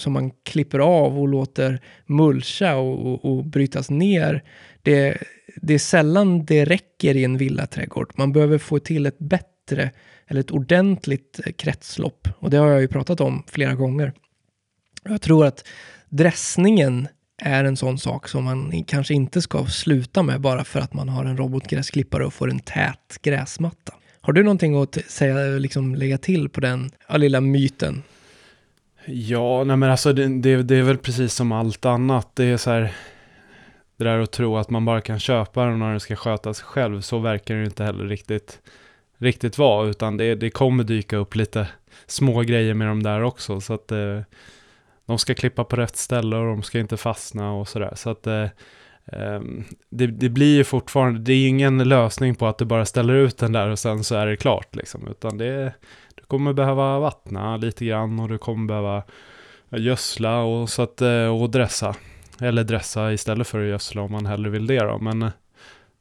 som 0.00 0.12
man 0.12 0.30
klipper 0.30 0.78
av 0.78 1.18
och 1.20 1.28
låter 1.28 1.80
mulcha 2.06 2.76
och, 2.76 3.06
och, 3.06 3.24
och 3.24 3.44
brytas 3.44 3.90
ner, 3.90 4.44
det, 4.82 5.18
det 5.56 5.74
är 5.74 5.78
sällan 5.78 6.44
det 6.44 6.64
räcker 6.64 7.16
i 7.16 7.24
en 7.24 7.36
villaträdgård. 7.36 8.12
Man 8.14 8.32
behöver 8.32 8.58
få 8.58 8.78
till 8.78 9.06
ett 9.06 9.18
bättre 9.18 9.90
eller 10.26 10.40
ett 10.40 10.50
ordentligt 10.50 11.40
kretslopp. 11.56 12.28
Och 12.38 12.50
det 12.50 12.56
har 12.56 12.68
jag 12.68 12.80
ju 12.80 12.88
pratat 12.88 13.20
om 13.20 13.42
flera 13.46 13.74
gånger. 13.74 14.12
Jag 15.04 15.22
tror 15.22 15.46
att 15.46 15.66
dressningen 16.08 17.08
är 17.42 17.64
en 17.64 17.76
sån 17.76 17.98
sak 17.98 18.28
som 18.28 18.44
man 18.44 18.84
kanske 18.86 19.14
inte 19.14 19.42
ska 19.42 19.66
sluta 19.66 20.22
med 20.22 20.40
bara 20.40 20.64
för 20.64 20.80
att 20.80 20.94
man 20.94 21.08
har 21.08 21.24
en 21.24 21.36
robotgräsklippare 21.36 22.26
och 22.26 22.34
får 22.34 22.50
en 22.50 22.60
tät 22.60 23.18
gräsmatta. 23.22 23.94
Har 24.20 24.32
du 24.32 24.42
någonting 24.42 24.82
att 24.82 24.98
säga, 25.06 25.58
liksom 25.58 25.94
lägga 25.94 26.18
till 26.18 26.48
på 26.48 26.60
den 26.60 26.90
lilla 27.16 27.40
myten? 27.40 28.02
Ja, 29.04 29.64
nej 29.64 29.76
men 29.76 29.90
alltså 29.90 30.12
det, 30.12 30.40
det, 30.40 30.62
det, 30.62 30.76
är 30.76 30.82
väl 30.82 30.98
precis 30.98 31.34
som 31.34 31.52
allt 31.52 31.86
annat. 31.86 32.28
Det 32.34 32.44
är 32.44 32.56
så 32.56 32.70
här, 32.70 32.92
det 33.96 34.04
där 34.04 34.18
att 34.18 34.32
tro 34.32 34.56
att 34.56 34.70
man 34.70 34.84
bara 34.84 35.00
kan 35.00 35.18
köpa 35.18 35.64
den 35.64 35.78
när 35.78 35.90
den 35.90 36.00
ska 36.00 36.16
skötas 36.16 36.62
själv, 36.62 37.00
så 37.00 37.18
verkar 37.18 37.54
det 37.54 37.64
inte 37.64 37.84
heller 37.84 38.04
riktigt, 38.04 38.60
riktigt 39.18 39.58
vara, 39.58 39.88
utan 39.88 40.16
det, 40.16 40.34
det 40.34 40.50
kommer 40.50 40.84
dyka 40.84 41.16
upp 41.16 41.34
lite 41.34 41.68
små 42.06 42.40
grejer 42.40 42.74
med 42.74 42.88
dem 42.88 43.02
där 43.02 43.22
också, 43.22 43.60
så 43.60 43.74
att 43.74 43.92
eh, 43.92 44.20
de 45.06 45.18
ska 45.18 45.34
klippa 45.34 45.64
på 45.64 45.76
rätt 45.76 45.96
ställe 45.96 46.36
och 46.36 46.46
de 46.46 46.62
ska 46.62 46.78
inte 46.78 46.96
fastna 46.96 47.52
och 47.52 47.68
sådär. 47.68 47.92
Så 47.94 48.10
att 48.10 48.26
eh, 48.26 48.46
ehm, 49.12 49.64
det, 49.90 50.06
det, 50.06 50.28
blir 50.28 50.56
ju 50.56 50.64
fortfarande, 50.64 51.20
det 51.20 51.32
är 51.32 51.48
ingen 51.48 51.88
lösning 51.88 52.34
på 52.34 52.46
att 52.46 52.58
du 52.58 52.64
bara 52.64 52.84
ställer 52.84 53.14
ut 53.14 53.38
den 53.38 53.52
där 53.52 53.68
och 53.68 53.78
sen 53.78 54.04
så 54.04 54.14
är 54.14 54.26
det 54.26 54.36
klart 54.36 54.76
liksom, 54.76 55.08
utan 55.08 55.38
det, 55.38 55.72
kommer 56.30 56.52
behöva 56.52 56.98
vattna 56.98 57.56
lite 57.56 57.84
grann 57.84 58.20
och 58.20 58.28
du 58.28 58.38
kommer 58.38 58.66
behöva 58.66 59.02
gödsla 59.70 60.42
och, 60.42 60.68
så 60.68 60.82
att, 60.82 61.00
eh, 61.00 61.42
och 61.42 61.50
dressa. 61.50 61.96
Eller 62.40 62.64
dressa 62.64 63.12
istället 63.12 63.46
för 63.48 63.62
att 63.62 63.68
gödsla 63.68 64.02
om 64.02 64.12
man 64.12 64.26
hellre 64.26 64.50
vill 64.50 64.66
det 64.66 64.84
då. 64.84 64.98
Men 64.98 65.22
eh, 65.22 65.30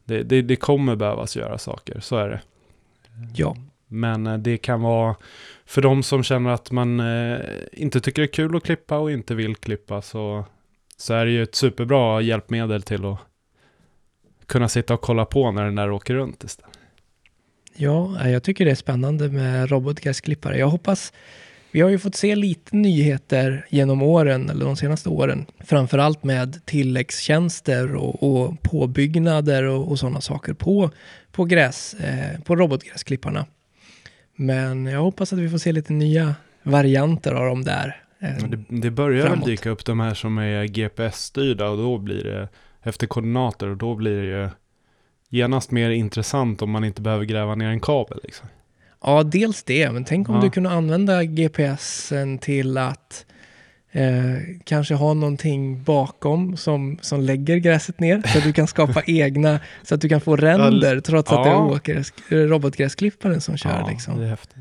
det, 0.03 0.23
det, 0.23 0.41
det 0.41 0.55
kommer 0.55 0.95
behövas 0.95 1.35
göra 1.35 1.57
saker, 1.57 1.99
så 1.99 2.17
är 2.17 2.29
det. 2.29 2.41
Ja. 3.35 3.55
Men 3.87 4.27
eh, 4.27 4.37
det 4.37 4.57
kan 4.57 4.81
vara 4.81 5.15
för 5.65 5.81
de 5.81 6.03
som 6.03 6.23
känner 6.23 6.49
att 6.49 6.71
man 6.71 7.01
inte 7.71 8.01
tycker 8.01 8.21
det 8.21 8.25
är 8.25 8.33
kul 8.33 8.55
att 8.55 8.63
klippa 8.63 8.97
och 8.97 9.11
inte 9.11 9.35
vill 9.35 9.55
klippa 9.55 10.01
så, 10.01 10.45
så 10.97 11.13
är 11.13 11.25
det 11.25 11.31
ju 11.31 11.43
ett 11.43 11.55
superbra 11.55 12.21
hjälpmedel 12.21 12.81
till 12.81 13.05
att 13.05 13.19
kunna 14.45 14.69
sitta 14.69 14.93
och 14.93 15.01
kolla 15.01 15.25
på 15.25 15.51
när 15.51 15.65
den 15.65 15.75
där 15.75 15.91
åker 15.91 16.13
runt 16.13 16.43
istället. 16.43 16.78
Ja, 17.81 18.29
jag 18.29 18.43
tycker 18.43 18.65
det 18.65 18.71
är 18.71 18.75
spännande 18.75 19.29
med 19.29 19.69
robotgräsklippare. 19.69 20.57
Jag 20.57 20.67
hoppas 20.67 21.13
vi 21.71 21.81
har 21.81 21.89
ju 21.89 21.99
fått 21.99 22.15
se 22.15 22.35
lite 22.35 22.75
nyheter 22.75 23.65
genom 23.69 24.01
åren, 24.01 24.49
eller 24.49 24.65
de 24.65 24.75
senaste 24.75 25.09
åren. 25.09 25.45
Framförallt 25.59 26.23
med 26.23 26.65
tilläggstjänster 26.65 27.95
och, 27.95 28.23
och 28.23 28.61
påbyggnader 28.61 29.63
och, 29.63 29.91
och 29.91 29.99
sådana 29.99 30.21
saker 30.21 30.53
på, 30.53 30.91
på, 31.31 31.45
gräs, 31.45 31.93
eh, 31.93 32.41
på 32.41 32.55
robotgräsklipparna. 32.55 33.45
Men 34.35 34.85
jag 34.85 35.01
hoppas 35.01 35.33
att 35.33 35.39
vi 35.39 35.49
får 35.49 35.57
se 35.57 35.71
lite 35.71 35.93
nya 35.93 36.35
varianter 36.63 37.33
av 37.33 37.45
dem 37.45 37.63
där. 37.63 38.03
Eh, 38.19 38.47
det, 38.47 38.81
det, 38.81 38.91
börjar 38.91 39.25
framåt. 39.25 39.47
väl 39.47 39.49
dyka 39.49 39.69
upp 39.69 39.85
de 39.85 39.99
här 39.99 40.13
som 40.13 40.37
är 40.37 40.65
GPS-styrda 40.65 41.69
och 41.69 41.77
då 41.77 41.97
blir 41.97 42.23
det 42.23 42.49
efter 42.83 43.07
koordinater 43.07 43.67
och 43.67 43.77
då 43.77 43.95
blir 43.95 44.21
det 44.21 44.27
ju 44.27 44.49
genast 45.29 45.71
mer 45.71 45.89
intressant 45.89 46.61
om 46.61 46.71
man 46.71 46.83
inte 46.83 47.01
behöver 47.01 47.25
gräva 47.25 47.55
ner 47.55 47.69
en 47.69 47.79
kabel. 47.79 48.19
Liksom. 48.23 48.47
Ja, 49.01 49.23
dels 49.23 49.63
det, 49.63 49.91
men 49.91 50.05
tänk 50.05 50.29
om 50.29 50.35
ja. 50.35 50.41
du 50.41 50.49
kunde 50.49 50.69
använda 50.69 51.23
GPSen 51.23 52.37
till 52.37 52.77
att 52.77 53.25
eh, 53.91 54.03
kanske 54.63 54.93
ha 54.93 55.13
någonting 55.13 55.83
bakom 55.83 56.57
som, 56.57 56.97
som 57.01 57.21
lägger 57.21 57.57
gräset 57.57 57.99
ner 57.99 58.23
så 58.27 58.37
att 58.37 58.43
du 58.43 58.53
kan 58.53 58.67
skapa 58.67 59.01
egna, 59.07 59.59
så 59.83 59.95
att 59.95 60.01
du 60.01 60.09
kan 60.09 60.21
få 60.21 60.35
ränder 60.35 60.99
trots 60.99 61.31
ja. 61.31 61.73
att 61.75 61.83
det 61.85 61.91
är 61.91 62.47
robotgräsklipparen 62.47 63.41
som 63.41 63.57
kör. 63.57 63.79
Ja, 63.79 63.89
liksom. 63.89 64.17
det 64.17 64.25
är 64.25 64.29
häftigt. 64.29 64.57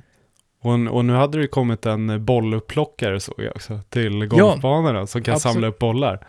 Och, 0.60 0.72
och, 0.72 1.04
nu 1.04 1.12
hade 1.12 1.40
det 1.40 1.46
kommit 1.46 1.86
en 1.86 2.24
bollupplockare 2.24 3.20
såg 3.20 3.34
jag 3.38 3.56
också 3.56 3.80
till 3.88 4.26
golfbanorna 4.26 4.98
ja, 4.98 5.06
som 5.06 5.22
kan 5.22 5.34
absolut. 5.34 5.52
samla 5.52 5.68
upp 5.68 5.78
bollar. 5.78 6.26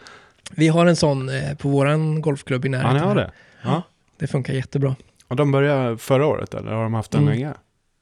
Vi 0.51 0.67
har 0.67 0.85
en 0.85 0.95
sån 0.95 1.29
eh, 1.29 1.55
på 1.57 1.69
våran 1.69 2.21
golfklubb 2.21 2.65
i 2.65 2.69
närheten. 2.69 2.95
Ja, 2.95 3.01
ni 3.01 3.07
har 3.07 3.15
det? 3.15 3.31
Ja. 3.63 3.83
Det 4.19 4.27
funkar 4.27 4.53
jättebra. 4.53 4.95
Och 5.27 5.35
de 5.35 5.51
började 5.51 5.97
förra 5.97 6.25
året 6.25 6.53
eller 6.53 6.71
har 6.71 6.83
de 6.83 6.93
haft 6.93 7.11
den 7.11 7.21
mm. 7.21 7.33
länge? 7.33 7.53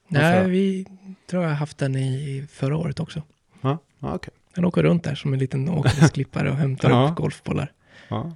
Nej, 0.08 0.50
vi 0.50 0.86
tror 1.30 1.44
jag 1.44 1.50
har 1.50 1.56
haft 1.56 1.78
den 1.78 1.96
i 1.96 2.48
förra 2.52 2.78
året 2.78 3.00
också. 3.00 3.22
Ja, 3.62 3.78
ja. 4.00 4.16
Okay. 4.16 4.34
Den 4.56 4.66
åker 4.66 4.84
runt 4.84 5.04
där 5.04 5.16
som 5.16 5.34
en 5.34 5.40
liten 5.40 5.70
åkgräsklippare 5.70 6.50
och 6.52 6.56
hämtar 6.56 6.90
ja. 6.90 7.10
upp 7.10 7.16
golfbollar. 7.16 7.72
Ja. 8.08 8.36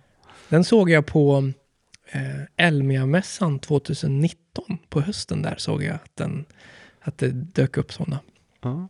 Den 0.49 0.63
såg 0.63 0.89
jag 0.89 1.05
på 1.05 1.51
eh, 2.11 2.65
Elmia-mässan 2.67 3.59
2019 3.59 4.77
på 4.89 5.01
hösten 5.01 5.41
där 5.41 5.55
såg 5.57 5.83
jag 5.83 5.95
att, 5.95 6.15
den, 6.15 6.45
att 7.01 7.17
det 7.17 7.31
dök 7.31 7.77
upp 7.77 7.93
sådana. 7.93 8.19
Ja. 8.61 8.87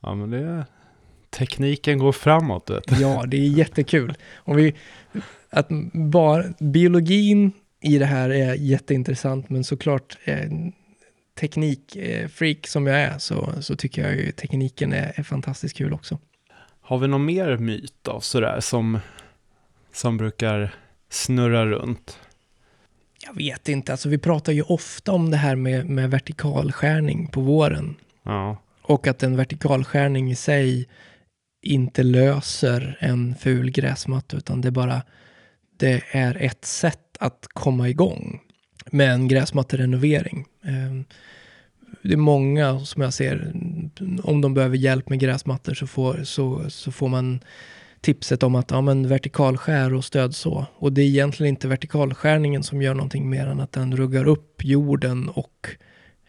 ja, 0.00 0.14
men 0.14 0.30
det 0.30 0.38
är 0.38 0.64
tekniken 1.30 1.98
går 1.98 2.12
framåt. 2.12 2.70
Vet 2.70 3.00
Ja, 3.00 3.24
det 3.26 3.36
är 3.36 3.48
jättekul. 3.48 4.14
Om 4.34 4.56
vi, 4.56 4.74
att 5.50 5.68
bara, 5.92 6.44
biologin 6.58 7.52
i 7.80 7.98
det 7.98 8.06
här 8.06 8.30
är 8.30 8.54
jätteintressant, 8.54 9.50
men 9.50 9.64
såklart 9.64 10.18
eh, 10.24 10.50
teknikfreak 11.40 12.66
som 12.66 12.86
jag 12.86 13.00
är 13.00 13.18
så, 13.18 13.52
så 13.60 13.76
tycker 13.76 14.02
jag 14.02 14.16
ju 14.16 14.32
tekniken 14.32 14.92
är, 14.92 15.12
är 15.16 15.22
fantastiskt 15.22 15.76
kul 15.76 15.92
också. 15.92 16.18
Har 16.80 16.98
vi 16.98 17.08
någon 17.08 17.24
mer 17.24 17.56
myt 17.56 17.94
då, 18.02 18.20
sådär, 18.20 18.60
som, 18.60 18.98
som 19.92 20.16
brukar 20.16 20.74
snurra 21.08 21.66
runt? 21.66 22.18
Jag 23.26 23.34
vet 23.34 23.68
inte, 23.68 23.92
alltså 23.92 24.08
vi 24.08 24.18
pratar 24.18 24.52
ju 24.52 24.62
ofta 24.62 25.12
om 25.12 25.30
det 25.30 25.36
här 25.36 25.56
med, 25.56 25.86
med 25.86 26.10
vertikalskärning 26.10 27.26
på 27.26 27.40
våren. 27.40 27.96
Ja. 28.22 28.56
Och 28.82 29.06
att 29.06 29.22
en 29.22 29.36
vertikalskärning 29.36 30.30
i 30.30 30.36
sig 30.36 30.88
inte 31.62 32.02
löser 32.02 32.96
en 33.00 33.34
ful 33.34 33.70
gräsmatta, 33.70 34.36
utan 34.36 34.60
det 34.60 34.70
bara 34.70 35.02
det 35.76 36.02
är 36.10 36.36
ett 36.42 36.64
sätt 36.64 37.09
att 37.20 37.46
komma 37.52 37.88
igång 37.88 38.40
med 38.90 39.12
en 39.12 39.28
gräsmatterenovering. 39.28 40.46
Ehm, 40.64 41.04
det 42.02 42.12
är 42.12 42.16
många 42.16 42.80
som 42.80 43.02
jag 43.02 43.14
ser, 43.14 43.52
om 44.22 44.40
de 44.40 44.54
behöver 44.54 44.76
hjälp 44.76 45.08
med 45.08 45.18
gräsmattor 45.20 45.74
så 45.74 45.86
får, 45.86 46.24
så, 46.24 46.70
så 46.70 46.92
får 46.92 47.08
man 47.08 47.40
tipset 48.00 48.42
om 48.42 48.54
att 48.54 48.70
ja, 48.70 48.80
men 48.80 49.08
vertikalskär 49.08 49.94
och 49.94 50.04
stödså. 50.04 50.66
Och 50.74 50.92
det 50.92 51.02
är 51.02 51.06
egentligen 51.06 51.54
inte 51.54 51.68
vertikalskärningen 51.68 52.62
som 52.62 52.82
gör 52.82 52.94
någonting 52.94 53.30
mer 53.30 53.46
än 53.46 53.60
att 53.60 53.72
den 53.72 53.96
ruggar 53.96 54.28
upp 54.28 54.64
jorden 54.64 55.28
och 55.28 55.68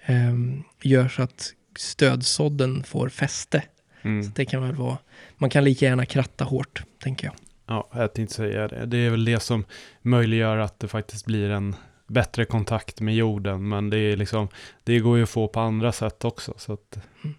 eh, 0.06 0.36
gör 0.84 1.08
så 1.08 1.24
att 1.24 1.54
stödsådden 1.78 2.84
får 2.84 3.10
fäste. 3.10 3.64
Mm. 4.02 4.24
Så 4.24 4.32
det 4.36 4.46
kan 4.46 4.64
väl 4.64 4.76
vara, 4.76 4.98
man 5.38 5.50
kan 5.50 5.64
lika 5.64 5.86
gärna 5.86 6.06
kratta 6.06 6.44
hårt, 6.44 6.84
tänker 7.04 7.28
jag. 7.28 7.36
Ja, 7.72 7.88
jag 7.94 8.14
tänkte 8.14 8.36
säga 8.36 8.68
det. 8.68 8.86
Det 8.86 8.98
är 8.98 9.10
väl 9.10 9.26
det 9.26 9.40
som 9.40 9.66
möjliggör 10.02 10.58
att 10.58 10.80
det 10.80 10.88
faktiskt 10.88 11.26
blir 11.26 11.50
en 11.50 11.76
bättre 12.08 12.46
kontakt 12.46 13.02
med 13.02 13.16
jorden. 13.16 13.70
Men 13.70 13.90
det, 13.90 13.98
är 13.98 14.18
liksom, 14.18 14.48
det 14.84 15.00
går 15.00 15.18
ju 15.18 15.24
att 15.24 15.30
få 15.30 15.48
på 15.48 15.60
andra 15.60 15.92
sätt 15.92 16.26
också. 16.26 16.54
Så 16.58 16.74
att... 16.74 17.00
Mm. 17.24 17.36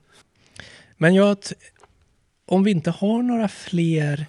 Men 0.97 1.15
jag, 1.15 1.39
om 2.47 2.65
vi 2.65 2.71
inte 2.71 2.91
har 2.91 3.23
några 3.23 3.49
fler 3.49 4.27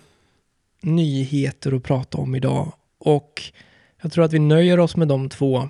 nyheter 0.81 1.75
att 1.75 1.83
prata 1.83 2.17
om 2.17 2.35
idag 2.35 2.73
och 2.97 3.41
jag 4.01 4.11
tror 4.11 4.25
att 4.25 4.33
vi 4.33 4.39
nöjer 4.39 4.79
oss 4.79 4.95
med 4.95 5.07
de 5.07 5.29
två, 5.29 5.69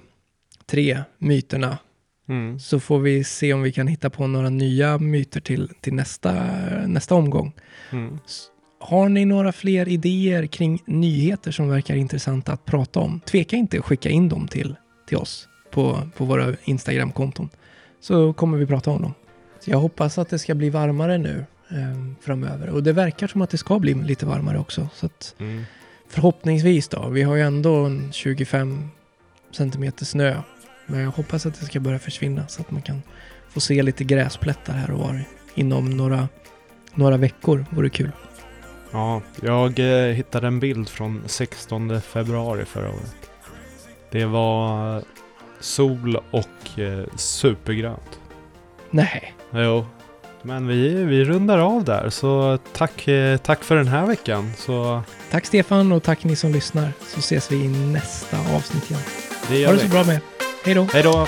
tre 0.66 1.04
myterna. 1.18 1.78
Mm. 2.28 2.60
Så 2.60 2.80
får 2.80 3.00
vi 3.00 3.24
se 3.24 3.54
om 3.54 3.62
vi 3.62 3.72
kan 3.72 3.88
hitta 3.88 4.10
på 4.10 4.28
några 4.28 4.50
nya 4.50 4.98
myter 4.98 5.42
till, 5.42 5.70
till 5.82 5.94
nästa, 5.94 6.34
nästa 6.88 7.16
omgång. 7.16 7.54
Mm. 7.92 8.20
Har 8.86 9.10
ni 9.10 9.26
några 9.26 9.52
fler 9.52 9.88
idéer 9.88 10.46
kring 10.46 10.84
nyheter 10.86 11.52
som 11.52 11.70
verkar 11.70 11.96
intressanta 11.96 12.54
att 12.54 12.66
prata 12.66 13.00
om? 13.00 13.20
Tveka 13.26 13.56
inte 13.56 13.78
att 13.78 13.86
skicka 13.86 14.10
in 14.10 14.30
dem 14.30 14.48
till, 14.48 14.76
till 15.08 15.18
oss 15.18 15.48
på, 15.72 16.10
på 16.18 16.26
våra 16.26 16.56
Instagram-konton. 16.64 17.50
Så 18.00 18.34
kommer 18.34 18.58
vi 18.58 18.66
prata 18.66 18.92
om 18.92 19.02
dem. 19.02 19.14
Så 19.60 19.72
jag 19.72 19.78
hoppas 19.78 20.18
att 20.18 20.30
det 20.30 20.40
ska 20.40 20.56
bli 20.56 20.70
varmare 20.70 21.18
nu 21.18 21.46
eh, 21.70 22.16
framöver. 22.22 22.70
Och 22.70 22.84
det 22.84 22.94
verkar 22.94 23.28
som 23.28 23.42
att 23.42 23.50
det 23.50 23.58
ska 23.58 23.80
bli 23.80 23.94
lite 23.94 24.26
varmare 24.26 24.60
också. 24.60 24.88
Så 24.94 25.06
att, 25.06 25.36
mm. 25.40 25.64
Förhoppningsvis 26.10 26.88
då. 26.88 27.10
Vi 27.10 27.22
har 27.22 27.36
ju 27.36 27.42
ändå 27.42 27.76
en 27.76 28.12
25 28.12 28.90
centimeter 29.52 30.06
snö. 30.06 30.42
Men 30.86 31.00
jag 31.00 31.12
hoppas 31.12 31.46
att 31.46 31.60
det 31.60 31.66
ska 31.66 31.80
börja 31.80 32.00
försvinna 32.00 32.48
så 32.48 32.62
att 32.62 32.72
man 32.72 32.82
kan 32.82 33.02
få 33.50 33.60
se 33.60 33.84
lite 33.84 34.04
gräsplättar 34.04 34.74
här 34.74 34.92
och 34.92 35.00
var 35.00 35.24
inom 35.56 35.90
några, 35.90 36.28
några 36.94 37.18
veckor. 37.18 37.66
Vore 37.72 37.90
kul. 37.90 38.12
Ja, 38.94 39.22
jag 39.42 39.80
eh, 39.80 40.14
hittade 40.14 40.48
en 40.48 40.60
bild 40.60 40.90
från 40.90 41.24
16 41.26 42.02
februari 42.02 42.66
förra 42.66 42.90
året. 42.90 43.16
Det 44.12 44.26
var 44.26 45.02
sol 45.60 46.18
och 46.32 46.80
eh, 46.80 47.06
supergrönt. 47.16 48.20
Nej. 48.90 49.34
Jo, 49.52 49.86
men 50.42 50.68
vi, 50.68 50.90
vi 51.04 51.24
rundar 51.26 51.58
av 51.60 51.84
där. 51.84 52.10
Så 52.10 52.58
tack, 52.74 53.08
eh, 53.08 53.38
tack 53.38 53.64
för 53.64 53.76
den 53.76 53.88
här 53.88 54.06
veckan. 54.06 54.52
Så 54.58 55.02
Tack 55.32 55.46
Stefan 55.46 55.92
och 55.92 56.04
tack 56.04 56.24
ni 56.24 56.36
som 56.36 56.52
lyssnar. 56.52 56.92
Så 57.08 57.20
ses 57.20 57.52
vi 57.52 57.56
i 57.56 57.68
nästa 57.68 58.38
avsnitt 58.56 58.90
igen. 58.92 59.02
det 59.50 59.58
gör 59.60 59.68
Ha 59.68 59.74
det 59.74 59.82
vi. 59.84 59.88
så 59.90 59.94
bra 59.94 60.04
med 60.04 60.16
er. 60.16 60.22
Hej 60.66 60.76
då. 60.76 60.88
Hej 60.94 61.04
då! 61.04 61.28